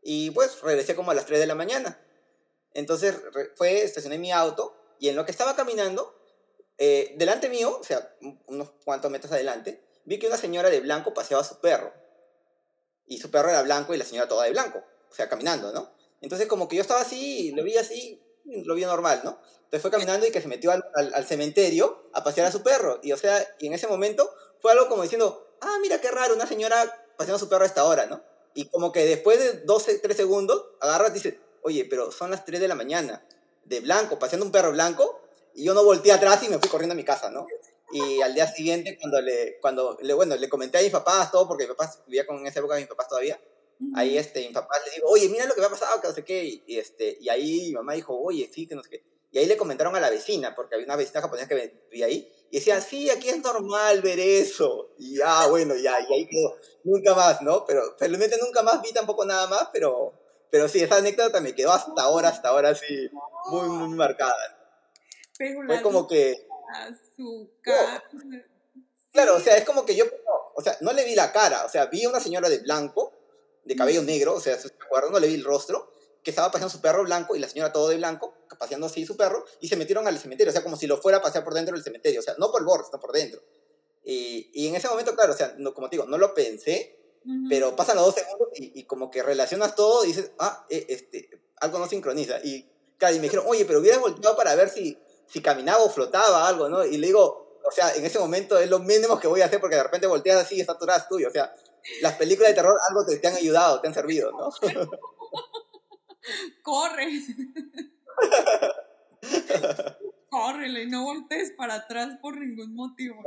y 0.05 0.31
pues 0.31 0.61
regresé 0.61 0.95
como 0.95 1.11
a 1.11 1.14
las 1.14 1.27
3 1.27 1.40
de 1.40 1.47
la 1.47 1.55
mañana. 1.55 1.99
Entonces 2.75 3.17
fue, 3.57 3.83
estacioné 3.83 4.19
mi 4.19 4.31
auto 4.31 4.77
y 5.01 5.09
en 5.09 5.17
lo 5.17 5.25
que 5.25 5.31
estaba 5.31 5.57
caminando, 5.57 6.14
eh, 6.77 7.14
delante 7.17 7.49
mío, 7.49 7.79
o 7.81 7.85
sea, 7.85 8.14
unos 8.47 8.71
cuantos 8.85 9.11
metros 9.11 9.33
adelante, 9.33 9.83
vi 10.05 10.19
que 10.19 10.27
una 10.27 10.37
señora 10.37 10.69
de 10.69 10.81
blanco 10.81 11.14
paseaba 11.14 11.43
a 11.43 11.47
su 11.47 11.59
perro 11.61 11.93
y 13.07 13.19
su 13.19 13.31
perro 13.31 13.49
era 13.49 13.62
blanco 13.62 13.95
y 13.95 13.99
la 13.99 14.05
señora 14.05 14.29
toda 14.29 14.45
de 14.45 14.51
blanco, 14.51 14.85
o 15.11 15.14
sea, 15.14 15.29
caminando, 15.29 15.73
¿no? 15.73 15.90
Entonces 16.21 16.47
como 16.47 16.69
que 16.69 16.77
yo 16.77 16.83
estaba 16.83 17.01
así, 17.01 17.53
lo 17.53 17.62
vi 17.62 17.77
así, 17.79 18.23
lo 18.45 18.75
vi 18.75 18.85
normal, 18.85 19.23
¿no? 19.25 19.40
Entonces 19.57 19.83
fue 19.83 19.90
caminando 19.90 20.27
y 20.27 20.31
que 20.31 20.43
se 20.43 20.49
metió 20.49 20.71
al, 20.71 20.85
al, 20.95 21.27
cementerio 21.27 22.11
a 22.12 22.23
pasear 22.23 22.47
a 22.47 22.53
su 22.53 22.62
perro. 22.62 23.01
Y 23.03 23.12
o 23.12 23.17
sea, 23.17 23.47
y 23.59 23.67
en 23.67 23.73
ese 23.73 23.87
momento 23.87 24.31
fue 24.61 24.73
algo 24.73 24.88
como 24.88 25.03
diciendo, 25.03 25.57
ah, 25.61 25.79
mira 25.81 26.01
qué 26.01 26.11
raro, 26.11 26.35
una 26.35 26.47
señora 26.47 27.09
paseando 27.17 27.38
su 27.38 27.49
perro 27.49 27.64
a 27.64 27.67
esta 27.67 27.85
hora, 27.85 28.07
¿no? 28.07 28.23
Y 28.55 28.67
como 28.69 28.93
que 28.93 29.05
después 29.05 29.38
de 29.38 29.61
12, 29.64 29.99
3 29.99 30.17
segundos, 30.17 30.64
agarra 30.81 31.09
y 31.09 31.12
dice, 31.12 31.40
oye, 31.62 31.85
pero 31.85 32.12
son 32.12 32.31
las 32.31 32.45
3 32.45 32.61
de 32.61 32.69
la 32.69 32.75
mañana, 32.75 33.27
de 33.64 33.81
blanco, 33.81 34.19
paseando 34.19 34.47
un 34.47 34.53
perro 34.53 34.71
blanco, 34.71 35.21
y 35.55 35.64
yo 35.64 35.75
no 35.75 35.85
volteé 35.85 36.12
atrás 36.12 36.43
y 36.43 36.49
me 36.49 36.59
fui 36.59 36.69
corriendo 36.69 36.93
a 36.93 36.97
mi 36.97 37.05
casa, 37.05 37.31
¿no? 37.31 37.47
Y 37.93 38.21
al 38.23 38.35
día 38.35 38.47
siguiente, 38.47 38.97
cuando 38.99 39.21
le, 39.21 39.59
cuando 39.61 39.99
le, 40.01 40.14
bueno, 40.14 40.37
le 40.37 40.49
comenté 40.49 40.79
a 40.79 40.83
mis 40.83 40.90
papás 40.90 41.31
todo, 41.31 41.47
porque 41.47 41.64
mi 41.64 41.75
papá 41.75 41.93
vivía 42.07 42.27
con 42.27 42.38
en 42.38 42.47
esa 42.47 42.61
época 42.61 42.77
mis 42.77 42.87
papás 42.87 43.09
todavía, 43.09 43.40
ahí 43.95 44.17
este, 44.19 44.47
mi 44.47 44.53
papá 44.53 44.77
le 44.85 44.93
digo, 44.93 45.09
oye, 45.09 45.29
mira 45.29 45.47
lo 45.47 45.55
que 45.55 45.61
me 45.61 45.67
ha 45.67 45.71
pasado, 45.71 46.01
que 46.01 46.09
no 46.09 46.14
sé 46.14 46.25
qué, 46.25 46.62
y, 46.67 46.79
este, 46.79 47.19
y 47.21 47.29
ahí 47.29 47.69
mi 47.69 47.73
mamá 47.75 47.95
dijo, 47.95 48.17
oye, 48.17 48.51
sí, 48.53 48.67
que 48.67 48.75
no 48.75 48.83
sé 48.83 48.90
qué. 48.90 49.05
Y 49.31 49.38
ahí 49.38 49.47
le 49.47 49.57
comentaron 49.57 49.95
a 49.97 50.01
la 50.01 50.11
vecina, 50.11 50.55
porque 50.55 50.75
había 50.75 50.87
una 50.87 50.97
vecina 50.97 51.21
japonesa 51.21 51.49
que 51.49 51.83
vivía 51.90 52.07
ahí, 52.07 52.33
y 52.51 52.59
decía, 52.59 52.81
sí, 52.81 53.11
aquí 53.11 53.29
es 53.29 53.43
normal 53.43 54.01
ver 54.03 54.21
eso. 54.21 54.91
Y 54.99 55.17
ya, 55.19 55.47
bueno, 55.47 55.75
ya, 55.75 55.97
y 56.01 56.13
ahí 56.13 56.29
quedó. 56.29 56.57
Nunca 56.85 57.15
más, 57.15 57.43
¿no? 57.43 57.65
Pero 57.65 57.97
felizmente 57.99 58.39
nunca 58.39 58.63
más 58.63 58.81
vi 58.81 58.93
tampoco 58.93 59.25
nada 59.25 59.47
más, 59.47 59.69
pero, 59.73 60.13
pero 60.51 60.69
sí, 60.69 60.83
esa 60.83 60.97
anécdota 60.97 61.41
me 61.41 61.55
quedó 61.55 61.73
hasta 61.73 62.03
ahora, 62.03 62.29
hasta 62.29 62.51
ahora, 62.51 62.75
sí, 62.75 63.11
muy, 63.51 63.69
muy 63.69 63.97
marcada. 63.97 64.35
Fue 65.37 65.83
como 65.83 66.07
que 66.07 66.47
azúcar. 66.75 68.05
Claro, 69.13 69.37
o 69.37 69.41
sea, 69.41 69.57
es 69.57 69.65
como 69.65 69.85
que 69.85 69.95
yo, 69.95 70.05
o 70.55 70.63
sea, 70.63 70.77
no 70.81 70.93
le 70.93 71.05
vi 71.05 71.15
la 71.15 71.33
cara, 71.33 71.65
o 71.65 71.69
sea, 71.69 71.87
vi 71.87 72.05
a 72.05 72.09
una 72.09 72.21
señora 72.21 72.49
de 72.49 72.59
blanco, 72.59 73.13
de 73.65 73.77
cabello 73.77 74.03
negro, 74.03 74.35
o 74.35 74.41
sea, 74.41 74.59
¿se 74.59 74.69
acuerdan? 74.69 75.13
No 75.13 75.19
le 75.19 75.29
vi 75.29 75.35
el 75.35 75.45
rostro, 75.45 75.93
que 76.23 76.31
estaba 76.31 76.51
paseando 76.51 76.73
su 76.73 76.81
perro 76.81 77.05
blanco 77.05 77.37
y 77.37 77.39
la 77.39 77.49
señora 77.49 77.73
todo 77.73 77.89
de 77.89 77.97
blanco, 77.97 78.34
paseando 78.64 78.87
así 78.87 79.05
su 79.05 79.16
perro, 79.16 79.44
y 79.61 79.68
se 79.68 79.77
metieron 79.77 80.07
al 80.07 80.18
cementerio, 80.18 80.50
o 80.50 80.53
sea, 80.53 80.62
como 80.62 80.77
si 80.77 80.87
lo 80.87 80.96
fuera 80.96 81.18
a 81.18 81.22
pasear 81.22 81.44
por 81.44 81.55
dentro 81.55 81.74
del 81.74 81.85
cementerio, 81.85 82.20
o 82.20 82.22
sea, 82.22 82.35
no 82.38 82.50
por 82.50 82.62
el 82.62 82.66
borde, 82.66 82.87
sino 82.87 82.98
por 82.98 83.12
dentro. 83.12 83.42
Y, 84.03 84.50
y 84.55 84.68
en 84.68 84.74
ese 84.74 84.88
momento, 84.88 85.14
claro, 85.14 85.33
o 85.33 85.37
sea, 85.37 85.55
no, 85.59 85.74
como 85.74 85.88
te 85.88 85.96
digo, 85.96 86.09
no 86.09 86.18
lo 86.18 86.35
pensé, 86.35 86.98
pero 87.48 87.74
pasan 87.77 87.96
los 87.96 88.07
dos 88.07 88.14
segundos 88.14 88.48
y, 88.55 88.81
y, 88.81 88.85
como 88.85 89.11
que 89.11 89.22
relacionas 89.22 89.74
todo 89.74 90.05
y 90.05 90.09
dices, 90.09 90.33
ah, 90.38 90.66
eh, 90.68 90.87
este, 90.88 91.31
algo 91.57 91.79
no 91.79 91.87
sincroniza. 91.87 92.38
Y, 92.44 92.70
claro, 92.98 93.14
y 93.14 93.18
me 93.18 93.24
dijeron, 93.24 93.46
oye, 93.48 93.64
pero 93.64 93.81
hubieras 93.81 94.00
volteado 94.00 94.37
para 94.37 94.55
ver 94.55 94.68
si, 94.68 94.98
si 95.27 95.40
caminaba 95.40 95.83
o 95.83 95.90
flotaba 95.90 96.46
algo, 96.46 96.68
¿no? 96.68 96.85
Y 96.85 96.98
le 96.98 97.07
digo, 97.07 97.61
o 97.66 97.70
sea, 97.70 97.94
en 97.94 98.05
ese 98.05 98.18
momento 98.18 98.59
es 98.59 98.68
lo 98.68 98.79
mínimo 98.79 99.18
que 99.18 99.27
voy 99.27 99.40
a 99.40 99.46
hacer 99.46 99.61
porque 99.61 99.77
de 99.77 99.83
repente 99.83 100.07
volteas 100.07 100.44
así 100.44 100.57
y 100.57 100.61
está 100.61 100.74
atrás 100.74 101.09
tuyo. 101.09 101.29
O 101.29 101.31
sea, 101.31 101.55
las 102.03 102.14
películas 102.14 102.50
de 102.50 102.55
terror 102.55 102.79
algo 102.88 103.07
te, 103.07 103.16
te 103.16 103.29
han 103.29 103.37
ayudado, 103.37 103.81
te 103.81 103.88
han 103.88 103.94
servido, 103.94 104.31
¿no? 104.33 104.50
Corre. 106.62 107.09
Córrele 110.31 110.83
y 110.83 110.87
no 110.88 111.05
voltees 111.05 111.53
para 111.53 111.74
atrás 111.74 112.18
por 112.20 112.37
ningún 112.37 112.74
motivo. 112.74 113.22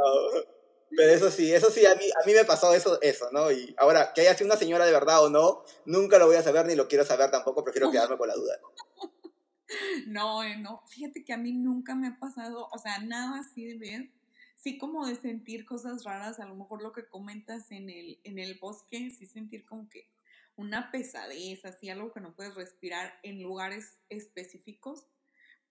Pero 0.96 1.12
eso 1.12 1.32
sí, 1.32 1.54
eso 1.54 1.70
sí, 1.70 1.86
a 1.86 1.96
mí, 1.96 2.06
a 2.22 2.26
mí 2.26 2.34
me 2.34 2.46
pasó 2.46 2.74
eso, 2.74 3.02
eso, 3.02 3.30
¿no? 3.32 3.52
Y 3.52 3.76
ahora, 3.78 4.14
que 4.14 4.22
haya 4.22 4.36
sido 4.36 4.48
una 4.48 4.58
señora 4.58 4.86
de 4.86 4.92
verdad 4.92 5.24
o 5.24 5.30
no, 5.30 5.64
nunca 5.86 6.18
lo 6.18 6.28
voy 6.28 6.38
a 6.38 6.44
saber 6.44 6.66
ni 6.66 6.76
lo 6.76 6.88
quiero 6.88 7.06
saber 7.06 7.30
tampoco, 7.30 7.64
prefiero 7.64 7.92
quedarme 7.92 8.18
con 8.18 8.28
la 8.28 8.36
duda. 8.36 8.60
No, 10.08 10.44
eh, 10.44 10.56
no, 10.56 10.82
fíjate 10.88 11.26
que 11.26 11.34
a 11.34 11.38
mí 11.38 11.52
nunca 11.52 11.94
me 11.94 12.08
ha 12.08 12.18
pasado, 12.18 12.70
o 12.72 12.78
sea, 12.78 13.00
nada 13.00 13.42
así 13.42 13.66
de 13.66 13.78
ver, 13.78 14.10
sí 14.56 14.78
como 14.78 15.06
de 15.06 15.16
sentir 15.16 15.66
cosas 15.66 16.06
raras, 16.06 16.40
a 16.40 16.46
lo 16.46 16.56
mejor 16.56 16.82
lo 16.82 16.94
que 16.94 17.06
comentas 17.08 17.70
en 17.72 17.90
el, 17.90 18.18
en 18.24 18.40
el 18.40 18.58
bosque, 18.60 19.12
sí 19.12 19.26
sentir 19.26 19.66
como 19.66 19.90
que 19.90 20.10
una 20.58 20.92
pesadez, 20.92 21.64
así 21.66 21.90
algo 21.90 22.12
que 22.12 22.20
no 22.20 22.36
puedes 22.36 22.56
respirar 22.56 23.18
en 23.24 23.42
lugares 23.42 23.98
específicos, 24.10 25.06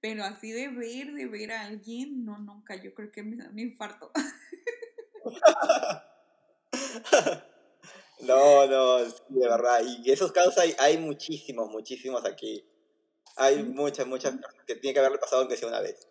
pero 0.01 0.25
así 0.25 0.53
de 0.53 0.69
ver, 0.69 1.13
de 1.13 1.27
ver 1.27 1.53
a 1.53 1.67
alguien, 1.67 2.25
no, 2.25 2.39
nunca, 2.39 2.77
yo 2.77 2.95
creo 2.95 3.13
que 3.13 3.23
me 3.23 3.37
da 3.37 3.51
un 3.51 3.59
infarto. 3.59 4.11
No, 8.21 8.67
no, 8.67 9.05
de 9.05 9.49
verdad. 9.49 9.83
Y 9.85 10.11
esos 10.11 10.33
casos 10.33 10.57
hay, 10.59 10.75
hay 10.79 10.99
muchísimos, 10.99 11.71
muchísimos 11.71 12.25
aquí. 12.25 12.65
hay 13.37 13.63
muchas, 13.63 14.07
muchas 14.07 14.35
que 14.67 14.77
tiene 14.77 14.95
que 14.95 15.01
haberle 15.01 15.19
pasado 15.19 15.43
aunque 15.43 15.57
sea 15.57 15.69
una 15.69 15.81
vez. 15.81 16.09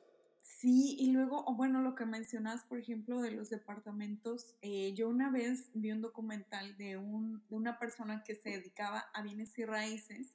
Sí, 0.57 0.95
y 0.97 1.11
luego, 1.11 1.43
bueno, 1.53 1.81
lo 1.81 1.95
que 1.95 2.05
mencionas, 2.05 2.63
por 2.63 2.79
ejemplo, 2.79 3.19
de 3.21 3.31
los 3.31 3.49
departamentos, 3.49 4.55
eh, 4.61 4.93
yo 4.93 5.09
una 5.09 5.29
vez 5.29 5.69
vi 5.73 5.91
un 5.91 5.99
documental 6.01 6.77
de, 6.77 6.95
un, 6.95 7.45
de 7.49 7.55
una 7.55 7.77
persona 7.77 8.23
que 8.23 8.35
se 8.35 8.51
dedicaba 8.51 8.99
a 9.13 9.21
bienes 9.21 9.57
y 9.59 9.65
raíces 9.65 10.33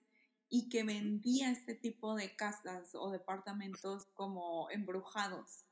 y 0.51 0.69
que 0.69 0.83
vendía 0.85 1.51
este 1.51 1.75
tipo 1.75 2.15
de 2.17 2.37
casas 2.37 2.95
o 2.95 3.11
departamentos 3.11 4.09
como 4.13 4.69
embrujados 4.71 5.65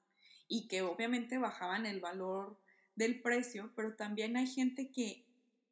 y 0.48 0.66
que 0.66 0.80
obviamente 0.80 1.36
bajaban 1.36 1.84
el 1.84 2.00
valor 2.00 2.58
del 2.96 3.20
precio, 3.20 3.70
pero 3.76 3.96
también 3.96 4.38
hay 4.38 4.46
gente 4.46 4.90
que 4.90 5.26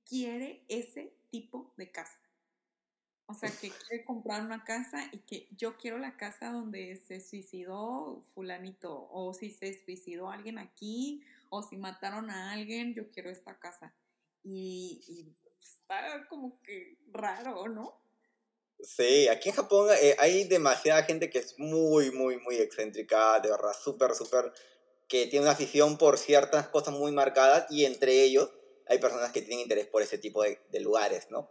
quiere 0.05 0.67
ese 0.69 1.17
tipo 1.31 1.73
de 1.79 1.91
casa. 1.91 2.26
O 3.29 3.35
sea, 3.35 3.51
que 3.51 3.71
quiere 3.71 4.05
comprar 4.05 4.43
una 4.43 4.63
casa 4.63 5.09
y 5.11 5.19
que 5.19 5.49
yo 5.57 5.77
quiero 5.77 5.99
la 5.99 6.17
casa 6.17 6.53
donde 6.53 6.95
se 7.09 7.21
suicidó 7.21 8.23
fulanito, 8.35 9.09
o 9.11 9.35
si 9.35 9.51
se 9.51 9.83
suicidó 9.85 10.31
alguien 10.31 10.59
aquí, 10.59 11.25
o 11.49 11.63
si 11.63 11.77
mataron 11.77 12.31
a 12.31 12.53
alguien, 12.53 12.95
yo 12.95 13.11
quiero 13.11 13.29
esta 13.31 13.59
casa. 13.59 13.93
Y, 14.45 15.35
está 15.61 16.29
como 16.29 16.63
que 16.63 16.97
raro, 17.11 17.67
¿no? 17.69 18.01
Sí, 18.79 19.27
aquí 19.27 19.49
en 19.49 19.55
Japón 19.57 19.89
eh, 20.01 20.15
hay 20.21 20.45
demasiada 20.45 21.03
gente 21.03 21.29
que 21.29 21.39
es 21.41 21.59
muy, 21.59 22.13
muy, 22.13 22.39
muy 22.39 22.57
excéntrica, 22.57 23.41
de 23.41 23.51
verdad, 23.51 23.73
súper, 23.73 24.15
súper, 24.15 24.53
que 25.09 25.27
tiene 25.27 25.47
una 25.47 25.53
afición 25.53 25.99
por 25.99 26.19
ciertas 26.19 26.69
cosas 26.69 26.95
muy 26.95 27.11
marcadas 27.11 27.67
y 27.71 27.85
entre 27.85 28.23
ellos 28.23 28.51
hay 28.87 28.99
personas 28.99 29.33
que 29.33 29.43
tienen 29.43 29.61
interés 29.61 29.87
por 29.87 30.03
ese 30.03 30.19
tipo 30.19 30.45
de, 30.45 30.61
de 30.71 30.81
lugares, 30.81 31.29
¿no? 31.31 31.51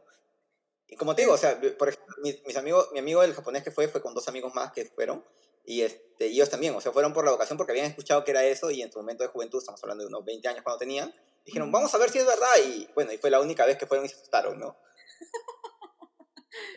Y 0.87 0.95
como 0.95 1.15
te 1.15 1.23
digo, 1.23 1.33
o 1.33 1.37
sea, 1.37 1.59
por 1.77 1.89
ejemplo, 1.89 2.15
mis, 2.21 2.57
amigos, 2.57 2.89
mi 2.93 2.99
amigo 2.99 3.23
el 3.23 3.33
japonés 3.33 3.63
que 3.63 3.71
fue, 3.71 3.87
fue 3.87 4.01
con 4.01 4.13
dos 4.13 4.27
amigos 4.27 4.53
más 4.53 4.71
que 4.71 4.85
fueron, 4.85 5.23
y 5.65 5.81
este, 5.81 6.27
ellos 6.27 6.49
también, 6.49 6.75
o 6.75 6.81
sea, 6.81 6.91
fueron 6.91 7.11
por 7.11 7.25
la 7.25 7.31
vocación 7.31 7.57
porque 7.57 7.71
habían 7.71 7.87
escuchado 7.87 8.23
que 8.23 8.31
era 8.31 8.43
eso, 8.43 8.69
y 8.69 8.81
en 8.81 8.91
su 8.91 8.99
momento 8.99 9.23
de 9.23 9.29
juventud, 9.29 9.59
estamos 9.59 9.81
hablando 9.83 10.03
de 10.03 10.09
unos 10.09 10.23
20 10.23 10.47
años 10.47 10.61
cuando 10.61 10.77
tenían, 10.77 11.13
dijeron, 11.43 11.71
vamos 11.71 11.93
a 11.93 11.97
ver 11.97 12.09
si 12.11 12.19
es 12.19 12.25
verdad, 12.25 12.55
y 12.67 12.87
bueno, 12.93 13.11
y 13.11 13.17
fue 13.17 13.31
la 13.31 13.41
única 13.41 13.65
vez 13.65 13.77
que 13.77 13.87
fueron 13.87 14.05
y 14.05 14.09
se 14.09 14.15
asustaron, 14.15 14.59
¿no? 14.59 14.77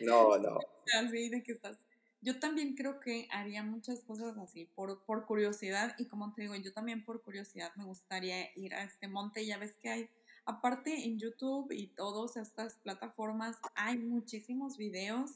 No, 0.01 0.37
no. 0.37 0.59
Así 0.99 1.29
de 1.29 1.43
que 1.43 1.51
estás. 1.51 1.77
Yo 2.21 2.39
también 2.39 2.75
creo 2.75 2.99
que 2.99 3.27
haría 3.31 3.63
muchas 3.63 4.01
cosas 4.01 4.37
así, 4.37 4.65
por, 4.65 5.05
por 5.05 5.25
curiosidad, 5.25 5.95
y 5.97 6.07
como 6.09 6.33
te 6.33 6.41
digo, 6.41 6.55
yo 6.55 6.73
también 6.73 7.05
por 7.05 7.21
curiosidad 7.21 7.71
me 7.77 7.85
gustaría 7.85 8.49
ir 8.57 8.73
a 8.73 8.83
este 8.83 9.07
monte, 9.07 9.45
ya 9.45 9.57
ves 9.57 9.77
que 9.81 9.89
hay 9.89 10.09
Aparte 10.45 11.05
en 11.05 11.19
YouTube 11.19 11.71
y 11.71 11.87
todas 11.87 12.37
estas 12.37 12.75
plataformas 12.75 13.57
hay 13.75 13.97
muchísimos 13.97 14.77
videos 14.77 15.31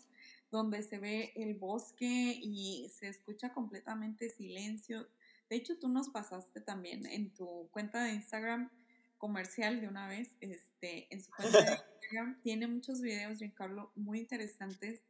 donde 0.52 0.84
se 0.84 1.00
ve 1.00 1.34
el 1.36 1.56
bosque 1.56 2.40
y 2.42 2.90
se 2.90 3.08
escucha 3.08 3.54
completamente 3.54 4.30
silencio. 4.30 5.08
De 5.50 5.56
hecho, 5.56 5.78
tú 5.80 5.88
nos 5.90 6.10
pasaste 6.10 6.62
también 6.62 7.06
en 7.06 7.32
tu 7.32 7.68
cuenta 7.72 8.04
de 8.04 8.14
Instagram 8.14 8.70
comercial 9.18 9.82
de 9.82 9.88
una 9.88 10.08
vez, 10.08 10.30
este, 10.42 11.08
en 11.10 11.24
su 11.24 11.32
cuenta 11.32 11.62
de 11.62 11.72
Instagram 12.02 12.42
tiene 12.42 12.68
muchos 12.68 13.02
videos, 13.02 13.40
Giancarlo, 13.40 13.92
muy 13.96 14.20
interesantes 14.20 15.02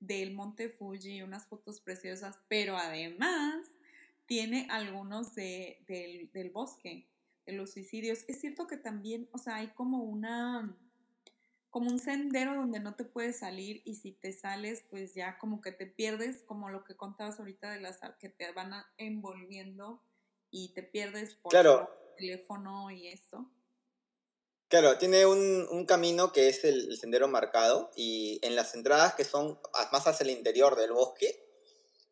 del 0.00 0.32
Monte 0.32 0.68
Fuji, 0.68 1.22
unas 1.22 1.46
fotos 1.46 1.80
preciosas, 1.80 2.38
pero 2.48 2.76
además 2.76 3.66
tiene 4.26 4.66
algunos 4.70 5.34
de, 5.34 5.82
del, 5.86 6.30
del 6.32 6.50
bosque 6.50 7.06
los 7.52 7.72
suicidios. 7.72 8.24
Es 8.28 8.40
cierto 8.40 8.66
que 8.66 8.76
también, 8.76 9.28
o 9.32 9.38
sea, 9.38 9.56
hay 9.56 9.68
como 9.68 10.02
una, 10.02 10.76
como 11.70 11.90
un 11.90 11.98
sendero 11.98 12.54
donde 12.54 12.80
no 12.80 12.94
te 12.94 13.04
puedes 13.04 13.38
salir 13.38 13.82
y 13.84 13.94
si 13.94 14.12
te 14.12 14.32
sales, 14.32 14.84
pues 14.90 15.14
ya 15.14 15.38
como 15.38 15.60
que 15.60 15.72
te 15.72 15.86
pierdes, 15.86 16.42
como 16.42 16.70
lo 16.70 16.84
que 16.84 16.96
contabas 16.96 17.38
ahorita 17.38 17.70
de 17.70 17.80
las 17.80 18.00
que 18.18 18.28
te 18.28 18.52
van 18.52 18.72
envolviendo 18.96 20.02
y 20.50 20.72
te 20.74 20.82
pierdes 20.82 21.34
por 21.34 21.54
el 21.54 21.86
teléfono 22.16 22.90
y 22.90 23.08
eso. 23.08 23.50
Claro, 24.68 24.98
tiene 24.98 25.24
un, 25.24 25.86
camino 25.86 26.32
que 26.32 26.48
es 26.48 26.62
el, 26.64 26.94
sendero 26.98 27.26
marcado 27.26 27.90
y 27.96 28.38
en 28.42 28.54
las 28.54 28.74
entradas 28.74 29.14
que 29.14 29.24
son 29.24 29.58
más 29.92 30.06
hacia 30.06 30.24
el 30.24 30.30
interior 30.30 30.76
del 30.76 30.92
bosque, 30.92 31.42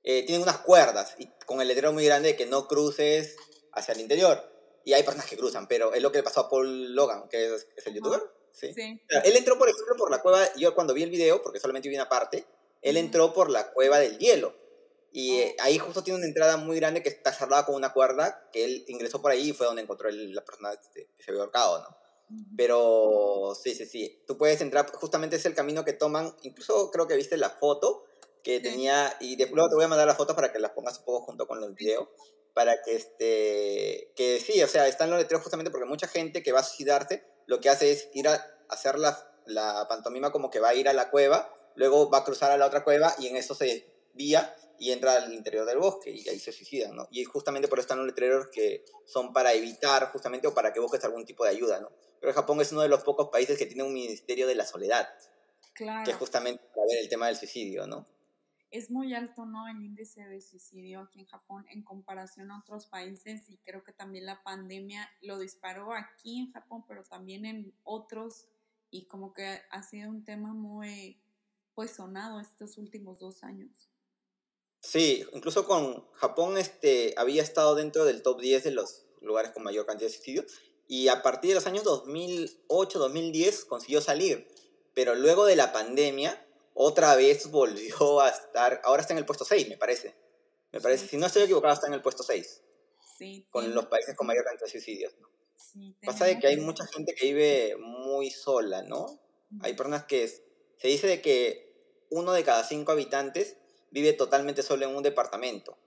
eh, 0.03 0.25
tienen 0.25 0.43
unas 0.43 0.59
cuerdas 0.59 1.15
y 1.19 1.29
con 1.45 1.61
el 1.61 1.69
letrero 1.69 1.93
muy 1.93 2.07
grande 2.07 2.29
de 2.29 2.37
que 2.37 2.47
no 2.47 2.67
cruces 2.67 3.37
hacia 3.73 3.93
el 3.93 4.01
interior 4.01 4.56
y 4.87 4.95
hay 4.95 5.03
personas 5.03 5.29
que 5.29 5.37
cruzan, 5.37 5.67
pero 5.67 5.93
es 5.93 6.01
lo 6.01 6.13
que 6.13 6.19
le 6.19 6.23
pasó 6.23 6.43
a 6.43 6.49
Paul 6.49 6.95
Logan, 6.95 7.29
que 7.29 7.53
es, 7.57 7.67
el 7.87 7.95
youtuber. 7.95 8.23
¿sí? 8.53 8.73
Él 8.77 9.37
entró, 9.37 9.59
por 9.59 9.69
ejemplo, 9.69 9.97
por 9.97 10.13
la 10.13 10.23
cueva, 10.23 10.47
yo 10.55 10.77
cuando 10.77 10.95
vi 10.95 11.03
el 11.03 11.11
video, 11.11 11.43
porque 11.43 11.59
solamente 11.59 11.89
vi 11.89 11.97
una 11.97 12.09
parte, 12.09 12.47
él 12.83 12.97
entró 12.97 13.35
por 13.35 13.51
la 13.51 13.73
cueva 13.73 13.99
del 13.99 14.17
hielo. 14.19 14.55
Y 15.11 15.39
eh, 15.39 15.57
ahí 15.59 15.77
justo 15.79 16.05
tiene 16.05 16.19
una 16.19 16.29
entrada 16.29 16.57
muy 16.57 16.77
grande 16.77 17.03
que 17.03 17.09
está 17.09 17.33
cerrada 17.33 17.67
con 17.67 17.75
una 17.75 17.93
cuerda, 17.93 18.49
que 18.53 18.65
él 18.65 18.85
ingresó 18.87 19.21
por 19.21 19.33
ahí 19.33 19.51
y 19.51 19.53
fue 19.53 19.67
donde 19.67 19.83
encontró 19.83 20.09
la 20.09 20.45
persona 20.45 20.73
este, 20.75 21.11
que 21.17 21.25
se 21.25 21.33
había 21.33 21.43
ahorcado, 21.43 21.81
¿no? 21.81 21.97
Pero 22.57 23.59
sí, 23.61 23.75
sí, 23.75 23.87
sí. 23.87 24.23
Tú 24.25 24.39
puedes 24.39 24.61
entrar, 24.61 24.89
justamente 24.93 25.35
es 25.35 25.47
el 25.47 25.55
camino 25.57 25.85
que 25.85 25.95
toman. 25.95 26.33
Incluso 26.43 26.93
creo 26.93 27.09
que 27.09 27.17
viste 27.17 27.37
la 27.37 27.51
foto 27.51 28.05
que 28.45 28.61
tenía, 28.61 29.17
y 29.19 29.35
después 29.35 29.69
te 29.69 29.75
voy 29.75 29.85
a 29.85 29.89
mandar 29.89 30.07
las 30.07 30.17
fotos 30.17 30.37
para 30.37 30.53
que 30.53 30.61
las 30.61 30.71
pongas 30.71 31.01
un 31.01 31.05
poco 31.07 31.27
junto 31.27 31.49
con 31.49 31.61
el 31.65 31.73
video 31.73 32.09
para 32.57 32.81
que, 32.81 32.97
este, 32.97 34.15
que 34.17 34.41
sí, 34.41 34.63
o 34.63 34.67
sea, 34.67 34.89
están 34.89 35.11
los 35.11 35.19
letreros 35.19 35.43
justamente 35.43 35.71
porque 35.71 35.85
mucha 35.85 36.09
gente 36.09 36.43
que 36.43 36.53
va 36.53 36.61
a 36.61 36.65
suicidarse 36.65 37.23
lo 37.45 37.61
que 37.61 37.69
hace 37.69 37.93
es 37.93 38.09
ir 38.15 38.29
a 38.29 38.43
hacer 38.71 38.99
la, 38.99 39.31
la 39.45 39.85
pantomima 39.91 40.33
como 40.33 40.49
que 40.49 40.59
va 40.59 40.71
a 40.71 40.75
ir 40.75 40.89
a 40.89 40.95
la 40.95 41.11
cueva, 41.11 41.53
luego 41.75 42.09
va 42.09 42.19
a 42.19 42.25
cruzar 42.25 42.53
a 42.53 42.57
la 42.57 42.65
otra 42.65 42.83
cueva 42.83 43.15
y 43.19 43.27
en 43.27 43.37
eso 43.37 43.55
se 43.55 43.85
desvía 44.15 44.57
y 44.79 44.93
entra 44.93 45.17
al 45.17 45.35
interior 45.35 45.67
del 45.67 45.77
bosque 45.77 46.11
y 46.11 46.27
ahí 46.31 46.39
se 46.39 46.51
suicidan, 46.51 46.97
¿no? 46.97 47.07
Y 47.11 47.25
justamente 47.25 47.69
por 47.69 47.79
eso 47.79 47.85
están 47.85 47.99
los 47.99 48.07
letreros 48.07 48.47
que 48.47 48.87
son 49.05 49.35
para 49.35 49.53
evitar 49.53 50.11
justamente 50.11 50.47
o 50.47 50.55
para 50.55 50.73
que 50.73 50.81
busques 50.81 51.05
algún 51.05 51.27
tipo 51.27 51.45
de 51.45 51.51
ayuda, 51.51 51.81
¿no? 51.81 51.93
Pero 52.23 52.33
Japón 52.33 52.59
es 52.63 52.73
uno 52.73 52.81
de 52.81 52.89
los 52.89 53.03
pocos 53.03 53.29
países 53.29 53.59
que 53.59 53.67
tiene 53.67 53.83
un 53.83 53.93
ministerio 53.93 54.47
de 54.47 54.55
la 54.55 54.65
soledad, 54.65 55.07
claro. 55.75 56.07
que 56.07 56.13
es 56.13 56.17
justamente 56.17 56.65
para 56.75 56.87
ver 56.87 57.01
el 57.03 57.11
tema 57.11 57.27
del 57.27 57.37
suicidio, 57.37 57.87
¿no? 57.87 58.07
Es 58.71 58.91
muy 58.91 59.15
alto, 59.15 59.47
¿no? 59.47 59.69
El 59.69 59.83
índice 59.83 60.27
de 60.27 60.41
suicidio 60.41 61.01
aquí 61.01 61.21
en 61.21 61.27
Japón 61.27 61.65
en 61.71 61.83
comparación 61.83 62.51
a 62.51 62.59
otros 62.59 62.87
países 62.87 63.49
y 63.49 63.59
creo 63.59 63.85
que 63.85 63.93
también 63.93 64.27
la 64.27 64.43
pandemia 64.43 65.09
lo 65.23 65.39
disparó 65.39 65.93
aquí 65.93 66.41
en 66.41 66.53
Japón, 66.53 66.85
pero 66.87 67.05
también 67.05 67.45
en 67.45 67.73
otros 67.85 68.49
y 68.91 69.07
como 69.07 69.33
que 69.33 69.61
ha 69.71 69.83
sido 69.83 70.11
un 70.11 70.25
tema 70.25 70.53
muy, 70.53 71.21
pues, 71.75 71.93
sonado 71.93 72.41
estos 72.41 72.79
últimos 72.79 73.19
dos 73.19 73.43
años. 73.43 73.91
Sí, 74.81 75.27
incluso 75.33 75.67
con 75.67 76.09
Japón 76.13 76.59
este, 76.59 77.15
había 77.17 77.43
estado 77.43 77.75
dentro 77.75 78.05
del 78.05 78.23
top 78.23 78.41
10 78.41 78.65
de 78.65 78.71
los 78.71 79.07
lugares 79.21 79.51
con 79.51 79.65
mayor 79.65 79.85
cantidad 79.85 80.09
de 80.09 80.15
suicidios 80.15 80.47
y 80.87 81.09
a 81.09 81.23
partir 81.23 81.51
de 81.51 81.55
los 81.57 81.67
años 81.67 81.85
2008-2010 81.85 83.67
consiguió 83.67 84.01
salir, 84.01 84.47
pero 84.95 85.15
luego 85.15 85.45
de 85.45 85.57
la 85.57 85.73
pandemia 85.73 86.46
otra 86.79 87.17
vez 87.17 87.51
volvió 87.51 88.21
a 88.21 88.29
estar, 88.29 88.83
ahora 88.85 89.01
está 89.01 89.15
en 89.15 89.19
el 89.19 89.25
puesto 89.25 89.47
6, 89.47 89.69
me 89.71 89.79
parece. 89.79 90.15
Me 90.73 90.81
parece, 90.81 91.09
si 91.09 91.17
no 91.17 91.27
estoy 91.27 91.45
equivocado, 91.45 91.73
está 91.73 91.87
en 91.87 91.95
el 91.95 92.03
puesto 92.03 92.23
6. 92.23 92.63
Sí, 93.17 93.47
con 93.51 93.75
los 93.75 93.87
países 93.87 94.15
con 94.15 94.27
mayor 94.27 94.45
cantidad 94.45 94.67
de 94.67 94.73
suicidios. 94.73 95.15
Sí, 95.57 95.97
Pasa 96.05 96.27
de 96.27 96.39
que 96.39 96.49
hay 96.49 96.59
mucha 96.59 96.87
gente 96.87 97.15
que 97.15 97.27
vive 97.29 97.77
muy 97.79 98.31
sola, 98.31 98.83
¿no? 98.83 99.19
Hay 99.63 99.73
personas 99.73 100.05
que 100.05 100.29
se 100.29 100.89
dice 100.89 101.07
de 101.07 101.23
que 101.23 102.05
uno 102.11 102.33
de 102.33 102.45
cada 102.45 102.63
cinco 102.63 102.93
habitantes 102.93 103.57
vive 103.91 104.13
totalmente 104.13 104.63
solo 104.63 104.85
en 104.85 104.95
un 104.95 105.03
departamento. 105.03 105.79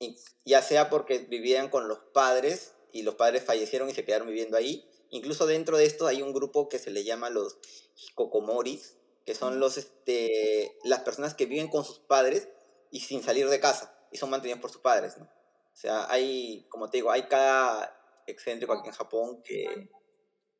Y 0.00 0.16
ya 0.44 0.60
sea 0.60 0.90
porque 0.90 1.20
vivían 1.20 1.68
con 1.70 1.86
los 1.86 1.98
padres 2.12 2.72
y 2.92 3.02
los 3.02 3.14
padres 3.14 3.44
fallecieron 3.44 3.88
y 3.88 3.94
se 3.94 4.04
quedaron 4.04 4.26
viviendo 4.26 4.56
ahí. 4.56 4.90
Incluso 5.10 5.46
dentro 5.46 5.76
de 5.78 5.86
esto 5.86 6.08
hay 6.08 6.20
un 6.20 6.32
grupo 6.32 6.68
que 6.68 6.80
se 6.80 6.90
le 6.90 7.04
llama 7.04 7.30
los 7.30 7.58
hikokomoris, 7.94 8.97
que 9.28 9.34
son 9.34 9.60
los, 9.60 9.76
este, 9.76 10.78
las 10.84 11.00
personas 11.00 11.34
que 11.34 11.44
viven 11.44 11.68
con 11.68 11.84
sus 11.84 11.98
padres 11.98 12.48
y 12.90 13.00
sin 13.00 13.22
salir 13.22 13.46
de 13.50 13.60
casa 13.60 13.94
y 14.10 14.16
son 14.16 14.30
mantenidos 14.30 14.62
por 14.62 14.70
sus 14.70 14.80
padres, 14.80 15.18
¿no? 15.18 15.24
O 15.24 15.76
sea, 15.76 16.10
hay, 16.10 16.66
como 16.70 16.88
te 16.88 16.96
digo, 16.96 17.10
hay 17.10 17.24
cada 17.24 17.94
excéntrico 18.26 18.72
aquí 18.72 18.88
en 18.88 18.94
Japón 18.94 19.42
que 19.44 19.90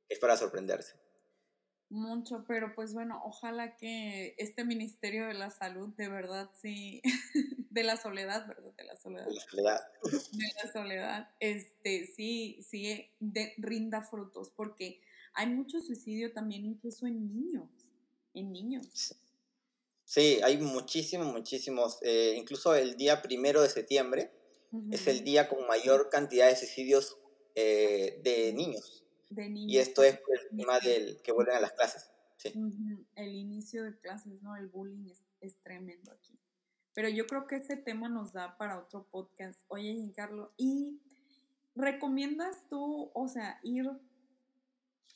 es 0.06 0.18
para 0.18 0.36
sorprenderse. 0.36 1.00
Mucho, 1.88 2.44
pero 2.46 2.74
pues 2.74 2.92
bueno, 2.92 3.22
ojalá 3.24 3.74
que 3.78 4.34
este 4.36 4.64
Ministerio 4.64 5.28
de 5.28 5.32
la 5.32 5.48
Salud 5.48 5.88
de 5.96 6.10
verdad 6.10 6.50
sí, 6.52 7.00
de 7.70 7.82
la 7.84 7.96
soledad, 7.96 8.46
¿verdad? 8.48 8.74
De 8.76 8.84
la 8.84 8.96
soledad. 8.96 9.26
De 9.28 9.32
la 9.32 9.40
soledad. 9.40 9.80
De 10.02 10.52
la 10.62 10.72
soledad, 10.72 11.30
este, 11.40 12.04
sí, 12.04 12.62
sí, 12.68 13.10
de, 13.18 13.54
rinda 13.56 14.02
frutos, 14.02 14.50
porque 14.54 15.00
hay 15.32 15.46
mucho 15.46 15.80
suicidio 15.80 16.34
también 16.34 16.66
incluso 16.66 17.06
en 17.06 17.32
niños 17.32 17.87
en 18.34 18.52
niños. 18.52 19.14
Sí, 20.04 20.40
hay 20.42 20.56
muchísimos, 20.56 21.26
muchísimos. 21.26 21.98
Eh, 22.02 22.34
incluso 22.36 22.74
el 22.74 22.96
día 22.96 23.20
primero 23.20 23.60
de 23.60 23.68
septiembre 23.68 24.32
es 24.90 25.06
el 25.06 25.24
día 25.24 25.48
con 25.48 25.66
mayor 25.66 26.08
cantidad 26.10 26.48
de 26.48 26.56
suicidios 26.56 27.18
eh, 27.54 28.20
de 28.22 28.52
niños. 28.52 29.04
De 29.30 29.48
niños. 29.48 29.72
Y 29.72 29.78
esto 29.78 30.02
es 30.02 30.14
el 30.14 30.56
tema 30.56 30.80
del 30.80 31.20
que 31.22 31.32
vuelven 31.32 31.56
a 31.56 31.60
las 31.60 31.72
clases. 31.72 32.10
Sí. 32.38 32.52
El 33.16 33.34
inicio 33.34 33.84
de 33.84 33.98
clases, 33.98 34.42
¿no? 34.42 34.56
El 34.56 34.68
bullying 34.68 35.12
es, 35.40 35.56
tremendo 35.62 36.12
aquí. 36.12 36.38
Pero 36.94 37.08
yo 37.08 37.26
creo 37.26 37.46
que 37.46 37.56
ese 37.56 37.76
tema 37.76 38.08
nos 38.08 38.32
da 38.32 38.56
para 38.56 38.78
otro 38.78 39.06
podcast. 39.10 39.60
Oye, 39.68 39.92
Giancarlo, 39.94 40.52
¿y 40.56 41.00
recomiendas 41.74 42.56
tú, 42.68 43.10
o 43.12 43.28
sea, 43.28 43.60
ir 43.62 43.90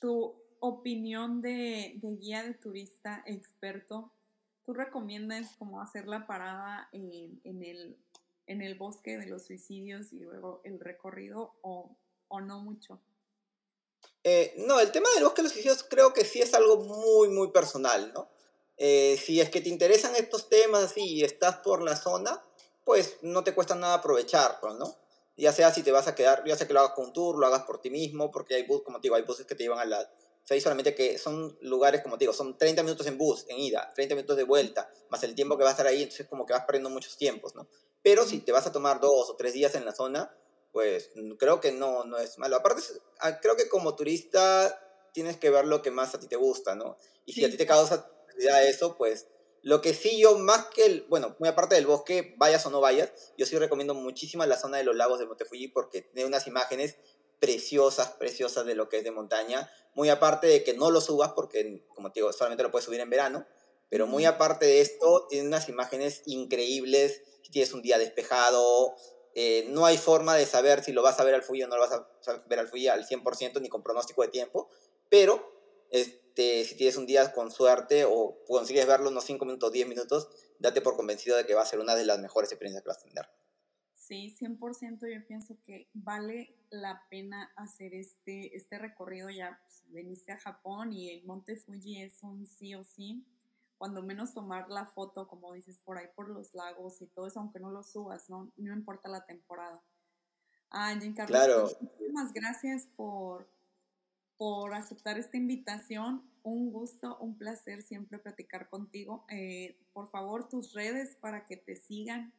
tu 0.00 0.41
opinión 0.62 1.42
de, 1.42 1.98
guía 2.00 2.44
de 2.44 2.54
turista 2.54 3.22
experto? 3.26 4.12
¿Tú 4.64 4.72
recomiendas 4.72 5.56
como 5.58 5.82
hacer 5.82 6.06
la 6.06 6.26
parada 6.26 6.88
en, 6.92 7.40
el, 7.44 7.96
en 8.46 8.62
el 8.62 8.76
bosque 8.76 9.18
de 9.18 9.26
los 9.26 9.42
suicidios 9.42 10.12
y 10.12 10.20
luego 10.20 10.60
el 10.64 10.78
recorrido 10.78 11.54
o, 11.62 11.96
o 12.28 12.40
no 12.40 12.60
mucho? 12.60 13.00
Eh, 14.22 14.54
no, 14.58 14.78
el 14.78 14.92
tema 14.92 15.08
del 15.14 15.24
bosque 15.24 15.42
de 15.42 15.48
los 15.48 15.52
suicidios 15.52 15.82
creo 15.82 16.12
que 16.12 16.24
sí 16.24 16.40
es 16.40 16.54
algo 16.54 16.78
muy, 16.78 17.28
muy 17.28 17.50
personal, 17.50 18.12
¿no? 18.14 18.28
Eh, 18.76 19.20
si 19.22 19.40
es 19.40 19.50
que 19.50 19.60
te 19.60 19.68
interesan 19.68 20.14
estos 20.14 20.48
temas 20.48 20.84
así 20.84 21.04
y 21.04 21.24
estás 21.24 21.56
por 21.56 21.82
la 21.82 21.96
zona, 21.96 22.40
pues 22.84 23.16
no 23.22 23.42
te 23.42 23.54
cuesta 23.54 23.74
nada 23.74 23.94
aprovecharlo, 23.94 24.74
¿no? 24.74 24.96
Ya 25.36 25.52
sea 25.52 25.72
si 25.72 25.82
te 25.82 25.90
vas 25.90 26.06
a 26.06 26.14
quedar, 26.14 26.44
ya 26.46 26.56
sea 26.56 26.66
que 26.66 26.72
lo 26.72 26.80
hagas 26.80 26.92
con 26.92 27.06
un 27.06 27.12
tour, 27.12 27.36
lo 27.36 27.46
hagas 27.46 27.62
por 27.62 27.80
ti 27.80 27.90
mismo, 27.90 28.30
porque 28.30 28.54
hay 28.54 28.64
bus, 28.64 28.82
como 28.82 28.98
te 28.98 29.06
digo, 29.06 29.16
hay 29.16 29.22
buses 29.22 29.46
que 29.46 29.54
te 29.54 29.64
llevan 29.64 29.80
a 29.80 29.84
la... 29.84 30.10
O 30.42 30.46
sea, 30.46 30.60
solamente 30.60 30.94
que 30.94 31.18
son 31.18 31.56
lugares, 31.60 32.02
como 32.02 32.18
te 32.18 32.24
digo, 32.24 32.32
son 32.32 32.58
30 32.58 32.82
minutos 32.82 33.06
en 33.06 33.16
bus, 33.16 33.44
en 33.48 33.58
ida, 33.58 33.92
30 33.94 34.16
minutos 34.16 34.36
de 34.36 34.42
vuelta, 34.42 34.92
más 35.08 35.22
el 35.22 35.34
tiempo 35.34 35.56
que 35.56 35.62
vas 35.62 35.70
a 35.70 35.74
estar 35.74 35.86
ahí, 35.86 36.02
entonces 36.02 36.26
como 36.26 36.46
que 36.46 36.52
vas 36.52 36.64
perdiendo 36.64 36.90
muchos 36.90 37.16
tiempos, 37.16 37.54
¿no? 37.54 37.68
Pero 38.02 38.24
si 38.24 38.40
te 38.40 38.50
vas 38.50 38.66
a 38.66 38.72
tomar 38.72 39.00
dos 39.00 39.30
o 39.30 39.36
tres 39.36 39.52
días 39.52 39.74
en 39.76 39.84
la 39.84 39.92
zona, 39.92 40.36
pues 40.72 41.10
creo 41.38 41.60
que 41.60 41.70
no, 41.70 42.04
no 42.04 42.18
es 42.18 42.38
malo. 42.38 42.56
Aparte, 42.56 42.82
ah, 43.20 43.38
creo 43.40 43.56
que 43.56 43.68
como 43.68 43.94
turista 43.94 44.80
tienes 45.12 45.36
que 45.36 45.50
ver 45.50 45.66
lo 45.66 45.82
que 45.82 45.90
más 45.90 46.14
a 46.14 46.18
ti 46.18 46.26
te 46.26 46.36
gusta, 46.36 46.74
¿no? 46.74 46.96
Y 47.24 47.34
si 47.34 47.44
a 47.44 47.50
ti 47.50 47.56
te 47.56 47.66
causa 47.66 48.10
eso, 48.66 48.96
pues 48.96 49.28
lo 49.62 49.80
que 49.80 49.94
sí 49.94 50.18
yo 50.18 50.38
más 50.38 50.66
que, 50.66 50.86
el, 50.86 51.06
bueno, 51.08 51.36
muy 51.38 51.48
aparte 51.48 51.76
del 51.76 51.86
bosque, 51.86 52.34
vayas 52.36 52.66
o 52.66 52.70
no 52.70 52.80
vayas, 52.80 53.12
yo 53.38 53.46
sí 53.46 53.56
recomiendo 53.56 53.94
muchísimo 53.94 54.44
la 54.44 54.58
zona 54.58 54.78
de 54.78 54.84
los 54.84 54.96
lagos 54.96 55.20
de 55.20 55.26
Montefuji 55.26 55.68
porque 55.68 56.02
tiene 56.02 56.26
unas 56.26 56.48
imágenes 56.48 56.96
preciosas, 57.42 58.10
preciosas 58.20 58.64
de 58.66 58.76
lo 58.76 58.88
que 58.88 58.98
es 58.98 59.04
de 59.04 59.10
montaña, 59.10 59.68
muy 59.94 60.10
aparte 60.10 60.46
de 60.46 60.62
que 60.62 60.74
no 60.74 60.92
lo 60.92 61.00
subas 61.00 61.32
porque, 61.32 61.84
como 61.92 62.12
te 62.12 62.20
digo, 62.20 62.32
solamente 62.32 62.62
lo 62.62 62.70
puedes 62.70 62.84
subir 62.84 63.00
en 63.00 63.10
verano, 63.10 63.44
pero 63.88 64.06
muy 64.06 64.24
aparte 64.26 64.64
de 64.64 64.80
esto, 64.80 65.26
tiene 65.28 65.48
unas 65.48 65.68
imágenes 65.68 66.22
increíbles, 66.26 67.20
si 67.42 67.50
tienes 67.50 67.74
un 67.74 67.82
día 67.82 67.98
despejado, 67.98 68.94
eh, 69.34 69.66
no 69.70 69.86
hay 69.86 69.98
forma 69.98 70.36
de 70.36 70.46
saber 70.46 70.84
si 70.84 70.92
lo 70.92 71.02
vas 71.02 71.18
a 71.18 71.24
ver 71.24 71.34
al 71.34 71.42
Fuji 71.42 71.64
o 71.64 71.66
no 71.66 71.74
lo 71.74 71.82
vas 71.82 71.92
a 71.92 72.44
ver 72.46 72.60
al 72.60 72.68
Fuji 72.68 72.86
al 72.86 73.08
100% 73.08 73.60
ni 73.60 73.68
con 73.68 73.82
pronóstico 73.82 74.22
de 74.22 74.28
tiempo, 74.28 74.68
pero 75.08 75.52
este, 75.90 76.64
si 76.64 76.76
tienes 76.76 76.96
un 76.96 77.06
día 77.06 77.32
con 77.32 77.50
suerte 77.50 78.04
o 78.04 78.38
consigues 78.46 78.86
verlo 78.86 79.10
unos 79.10 79.24
5 79.24 79.44
minutos, 79.46 79.72
10 79.72 79.88
minutos, 79.88 80.28
date 80.60 80.80
por 80.80 80.94
convencido 80.94 81.36
de 81.36 81.44
que 81.44 81.56
va 81.56 81.62
a 81.62 81.66
ser 81.66 81.80
una 81.80 81.96
de 81.96 82.04
las 82.04 82.20
mejores 82.20 82.52
experiencias 82.52 82.84
que 82.84 82.88
vas 82.88 82.98
a 82.98 83.08
tener. 83.08 83.41
Sí, 84.12 84.36
100% 84.38 85.06
yo 85.06 85.26
pienso 85.26 85.56
que 85.64 85.88
vale 85.94 86.54
la 86.68 87.02
pena 87.08 87.50
hacer 87.56 87.94
este, 87.94 88.54
este 88.54 88.78
recorrido 88.78 89.30
ya, 89.30 89.58
pues, 89.62 89.84
veniste 89.86 90.32
a 90.32 90.38
Japón 90.38 90.92
y 90.92 91.08
el 91.08 91.24
Monte 91.24 91.56
Fuji 91.56 92.02
es 92.02 92.22
un 92.22 92.46
sí 92.46 92.74
o 92.74 92.84
sí 92.84 93.24
cuando 93.78 94.02
menos 94.02 94.34
tomar 94.34 94.68
la 94.68 94.84
foto, 94.84 95.26
como 95.26 95.54
dices, 95.54 95.78
por 95.78 95.96
ahí 95.96 96.08
por 96.14 96.28
los 96.28 96.52
lagos 96.52 97.00
y 97.00 97.06
todo 97.06 97.26
eso, 97.26 97.40
aunque 97.40 97.58
no 97.58 97.70
lo 97.70 97.82
subas, 97.82 98.28
no, 98.28 98.52
no 98.58 98.74
importa 98.74 99.08
la 99.08 99.24
temporada. 99.24 99.82
Ah, 100.68 100.94
Giancarlo, 100.94 101.34
claro. 101.34 101.62
Pues, 101.62 101.80
muchísimas 101.80 102.34
gracias 102.34 102.88
por, 102.94 103.48
por 104.36 104.74
aceptar 104.74 105.18
esta 105.18 105.38
invitación. 105.38 106.30
Un 106.42 106.70
gusto, 106.70 107.16
un 107.16 107.38
placer 107.38 107.80
siempre 107.80 108.18
platicar 108.18 108.68
contigo. 108.68 109.24
Eh, 109.30 109.78
por 109.94 110.10
favor, 110.10 110.50
tus 110.50 110.74
redes 110.74 111.16
para 111.16 111.46
que 111.46 111.56
te 111.56 111.76
sigan. 111.76 112.34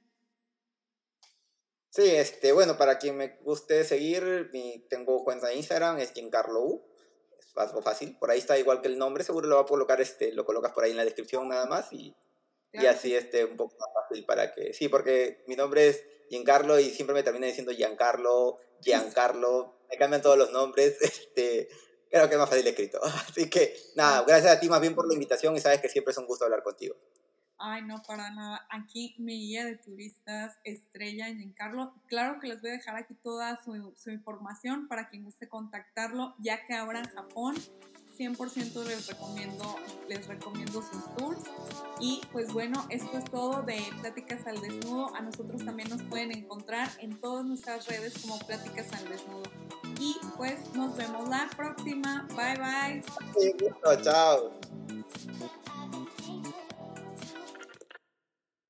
Sí, 1.94 2.10
este, 2.10 2.54
bueno, 2.54 2.76
para 2.76 2.98
quien 2.98 3.18
me 3.18 3.38
guste 3.42 3.84
seguir, 3.84 4.50
mi, 4.52 4.84
tengo 4.90 5.24
cuenta 5.24 5.48
de 5.48 5.56
Instagram, 5.56 6.00
es 6.00 6.12
Giancarlo 6.12 6.60
U 6.60 6.94
algo 7.56 7.82
fácil. 7.82 8.18
Por 8.18 8.32
ahí 8.32 8.40
está 8.40 8.58
igual 8.58 8.82
que 8.82 8.88
el 8.88 8.98
nombre, 8.98 9.24
seguro 9.24 9.48
lo 9.48 9.58
va 9.58 9.62
a 9.62 9.66
colocar, 9.66 10.02
este, 10.02 10.32
lo 10.32 10.44
colocas 10.44 10.72
por 10.72 10.84
ahí 10.84 10.92
en 10.92 10.98
la 10.98 11.06
descripción 11.06 11.48
nada 11.48 11.66
más 11.68 11.92
y, 11.94 12.16
y 12.72 12.86
así 12.88 13.16
este, 13.16 13.46
un 13.46 13.56
poco 13.58 13.76
más 13.78 13.90
fácil 13.94 14.26
para 14.26 14.54
que... 14.54 14.74
Sí, 14.74 14.90
porque 14.90 15.44
mi 15.48 15.56
nombre 15.56 15.88
es 15.88 16.04
Giancarlo 16.30 16.80
y 16.80 16.90
siempre 16.90 17.14
me 17.14 17.22
termina 17.22 17.46
diciendo 17.46 17.72
Giancarlo, 17.72 18.60
Giancarlo, 18.82 19.76
me 19.90 19.98
cambian 19.98 20.22
todos 20.22 20.38
los 20.38 20.52
nombres, 20.52 20.98
este, 21.02 21.70
creo 22.10 22.28
que 22.28 22.34
es 22.34 22.40
más 22.40 22.50
fácil 22.50 22.66
escrito. 22.66 23.00
Así 23.30 23.50
que 23.50 23.76
nada, 23.96 24.24
gracias 24.26 24.58
a 24.58 24.60
ti 24.60 24.68
más 24.68 24.82
bien 24.82 24.96
por 24.96 25.08
la 25.08 25.14
invitación 25.14 25.56
y 25.56 25.60
sabes 25.60 25.80
que 25.80 25.90
siempre 25.90 26.12
es 26.12 26.18
un 26.18 26.26
gusto 26.26 26.46
hablar 26.46 26.64
contigo. 26.64 26.96
Ay, 27.66 27.82
no, 27.84 28.04
para 28.04 28.30
nada. 28.30 28.68
Aquí 28.70 29.16
mi 29.18 29.40
guía 29.40 29.64
de 29.64 29.78
turistas, 29.78 30.58
Estrella 30.66 31.30
en 31.30 31.54
Carlos. 31.54 31.92
Claro 32.08 32.42
que 32.42 32.50
les 32.50 32.60
voy 32.60 32.72
a 32.72 32.74
dejar 32.74 32.98
aquí 32.98 33.14
toda 33.14 33.58
su, 33.64 34.12
información 34.12 34.90
para 34.90 35.08
quien 35.08 35.24
guste 35.24 35.48
contactarlo, 35.48 36.36
ya 36.40 36.66
que 36.66 36.74
ahora 36.74 37.00
en 37.00 37.06
Japón 37.06 37.56
100% 38.18 38.84
les 38.84 39.08
recomiendo, 39.08 39.78
les 40.10 40.28
recomiendo 40.28 40.82
sus 40.82 41.16
tours. 41.16 41.40
Y 42.02 42.20
pues 42.34 42.52
bueno, 42.52 42.86
esto 42.90 43.18
es 43.18 43.24
todo 43.32 43.62
de 43.62 43.82
Pláticas 44.02 44.46
al 44.46 44.60
Desnudo. 44.60 45.16
A 45.16 45.22
nosotros 45.22 45.64
también 45.64 45.88
nos 45.88 46.04
pueden 46.04 46.34
encontrar 46.34 46.90
en 47.00 47.18
todas 47.18 47.46
nuestras 47.46 47.88
redes 47.88 48.14
como 48.22 48.40
Pláticas 48.40 48.92
al 48.92 49.08
Desnudo. 49.08 49.50
Y 50.02 50.18
pues 50.36 50.76
nos 50.76 50.98
vemos 50.98 51.30
la 51.30 51.50
próxima. 51.56 52.28
Bye 52.36 52.58
bye. 52.58 54.02
chao. 54.04 54.52